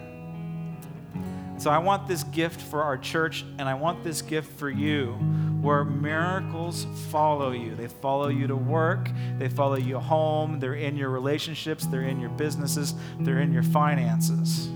So 1.58 1.70
I 1.70 1.78
want 1.78 2.06
this 2.06 2.22
gift 2.24 2.60
for 2.60 2.82
our 2.82 2.96
church, 2.96 3.44
and 3.58 3.68
I 3.68 3.74
want 3.74 4.04
this 4.04 4.22
gift 4.22 4.52
for 4.58 4.70
you 4.70 5.12
where 5.60 5.84
miracles 5.84 6.86
follow 7.10 7.50
you. 7.50 7.74
They 7.74 7.88
follow 7.88 8.28
you 8.28 8.46
to 8.46 8.54
work, 8.54 9.10
they 9.38 9.48
follow 9.48 9.74
you 9.76 9.98
home, 9.98 10.60
they're 10.60 10.74
in 10.74 10.96
your 10.96 11.10
relationships, 11.10 11.84
they're 11.86 12.02
in 12.02 12.20
your 12.20 12.30
businesses, 12.30 12.94
they're 13.18 13.40
in 13.40 13.52
your 13.52 13.64
finances. 13.64 14.66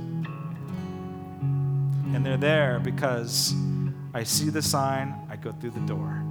And 2.14 2.26
they're 2.26 2.36
there 2.36 2.80
because 2.80 3.54
I 4.12 4.24
see 4.24 4.50
the 4.50 4.60
sign, 4.60 5.14
I 5.30 5.36
go 5.36 5.52
through 5.52 5.70
the 5.70 5.80
door. 5.80 6.22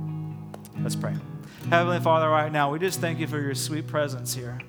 Let's 0.81 0.97
pray. 0.97 1.15
Heavenly 1.69 1.99
Father, 1.99 2.29
right 2.29 2.51
now, 2.51 2.71
we 2.71 2.79
just 2.79 2.99
thank 2.99 3.19
you 3.19 3.27
for 3.27 3.39
your 3.39 3.55
sweet 3.55 3.87
presence 3.87 4.33
here. 4.33 4.59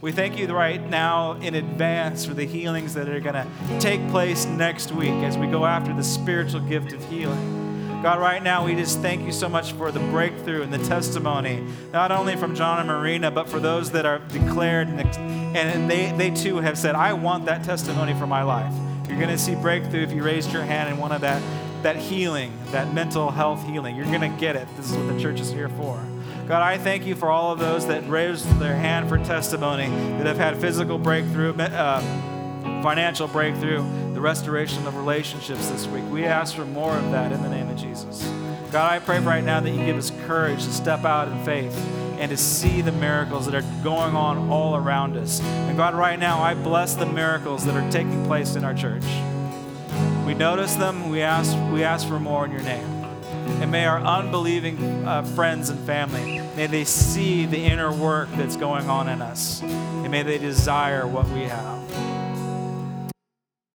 We 0.00 0.12
thank 0.12 0.36
you 0.36 0.46
right 0.48 0.84
now 0.88 1.32
in 1.34 1.54
advance 1.54 2.24
for 2.24 2.34
the 2.34 2.44
healings 2.44 2.94
that 2.94 3.08
are 3.08 3.20
going 3.20 3.34
to 3.34 3.46
take 3.80 4.06
place 4.10 4.44
next 4.46 4.92
week 4.92 5.10
as 5.22 5.38
we 5.38 5.46
go 5.46 5.64
after 5.64 5.94
the 5.94 6.02
spiritual 6.02 6.60
gift 6.60 6.92
of 6.92 7.04
healing. 7.08 8.00
God, 8.02 8.18
right 8.18 8.42
now, 8.42 8.64
we 8.64 8.74
just 8.74 8.98
thank 8.98 9.24
you 9.24 9.30
so 9.30 9.48
much 9.48 9.74
for 9.74 9.92
the 9.92 10.00
breakthrough 10.00 10.62
and 10.62 10.72
the 10.72 10.84
testimony, 10.88 11.64
not 11.92 12.10
only 12.10 12.34
from 12.34 12.56
John 12.56 12.80
and 12.80 12.88
Marina, 12.88 13.30
but 13.30 13.48
for 13.48 13.60
those 13.60 13.92
that 13.92 14.04
are 14.04 14.18
declared 14.18 14.88
and, 14.88 15.88
they, 15.88 16.10
they 16.16 16.30
too 16.30 16.56
have 16.56 16.76
said, 16.76 16.96
I 16.96 17.12
want 17.12 17.44
that 17.44 17.62
testimony 17.62 18.14
for 18.14 18.26
my 18.26 18.42
life. 18.42 18.74
You're 19.08 19.18
going 19.18 19.30
to 19.30 19.38
see 19.38 19.54
breakthrough 19.54 20.02
if 20.02 20.10
you 20.10 20.24
raised 20.24 20.52
your 20.52 20.64
hand 20.64 20.92
in 20.92 20.98
one 20.98 21.12
of 21.12 21.20
that, 21.20 21.40
that 21.82 21.96
healing, 21.96 22.52
that 22.70 22.92
mental 22.92 23.30
health 23.30 23.66
healing. 23.66 23.96
You're 23.96 24.06
going 24.06 24.20
to 24.20 24.40
get 24.40 24.56
it. 24.56 24.68
This 24.76 24.90
is 24.90 24.96
what 24.96 25.08
the 25.08 25.20
church 25.20 25.40
is 25.40 25.50
here 25.50 25.68
for. 25.68 26.02
God, 26.46 26.62
I 26.62 26.76
thank 26.76 27.06
you 27.06 27.14
for 27.14 27.30
all 27.30 27.52
of 27.52 27.58
those 27.58 27.86
that 27.86 28.08
raised 28.08 28.48
their 28.58 28.74
hand 28.74 29.08
for 29.08 29.18
testimony, 29.18 29.88
that 30.18 30.26
have 30.26 30.38
had 30.38 30.60
physical 30.60 30.98
breakthrough, 30.98 31.54
uh, 31.54 32.00
financial 32.82 33.28
breakthrough, 33.28 33.84
the 34.12 34.20
restoration 34.20 34.86
of 34.86 34.96
relationships 34.96 35.68
this 35.68 35.86
week. 35.86 36.04
We 36.10 36.24
ask 36.24 36.54
for 36.54 36.64
more 36.64 36.96
of 36.96 37.10
that 37.12 37.32
in 37.32 37.42
the 37.42 37.48
name 37.48 37.68
of 37.68 37.76
Jesus. 37.76 38.22
God, 38.72 38.90
I 38.90 38.98
pray 38.98 39.20
right 39.20 39.44
now 39.44 39.60
that 39.60 39.70
you 39.70 39.84
give 39.84 39.96
us 39.96 40.10
courage 40.26 40.64
to 40.64 40.72
step 40.72 41.04
out 41.04 41.28
in 41.28 41.44
faith 41.44 41.76
and 42.18 42.30
to 42.30 42.36
see 42.36 42.82
the 42.82 42.92
miracles 42.92 43.46
that 43.46 43.54
are 43.54 43.82
going 43.82 44.14
on 44.14 44.50
all 44.50 44.76
around 44.76 45.16
us. 45.16 45.40
And 45.40 45.76
God, 45.76 45.94
right 45.94 46.18
now, 46.18 46.40
I 46.40 46.54
bless 46.54 46.94
the 46.94 47.06
miracles 47.06 47.64
that 47.66 47.74
are 47.74 47.90
taking 47.90 48.24
place 48.26 48.56
in 48.56 48.64
our 48.64 48.74
church. 48.74 49.04
We 50.32 50.38
notice 50.38 50.76
them, 50.76 51.10
we 51.10 51.20
ask, 51.20 51.54
we 51.70 51.84
ask 51.84 52.08
for 52.08 52.18
more 52.18 52.46
in 52.46 52.52
your 52.52 52.62
name. 52.62 52.86
And 53.60 53.70
may 53.70 53.84
our 53.84 54.00
unbelieving 54.00 55.06
uh, 55.06 55.24
friends 55.24 55.68
and 55.68 55.78
family, 55.80 56.40
may 56.56 56.66
they 56.68 56.84
see 56.84 57.44
the 57.44 57.58
inner 57.58 57.92
work 57.92 58.30
that's 58.36 58.56
going 58.56 58.88
on 58.88 59.10
in 59.10 59.20
us. 59.20 59.60
And 59.60 60.10
may 60.10 60.22
they 60.22 60.38
desire 60.38 61.06
what 61.06 61.28
we 61.28 61.42
have. 61.42 62.11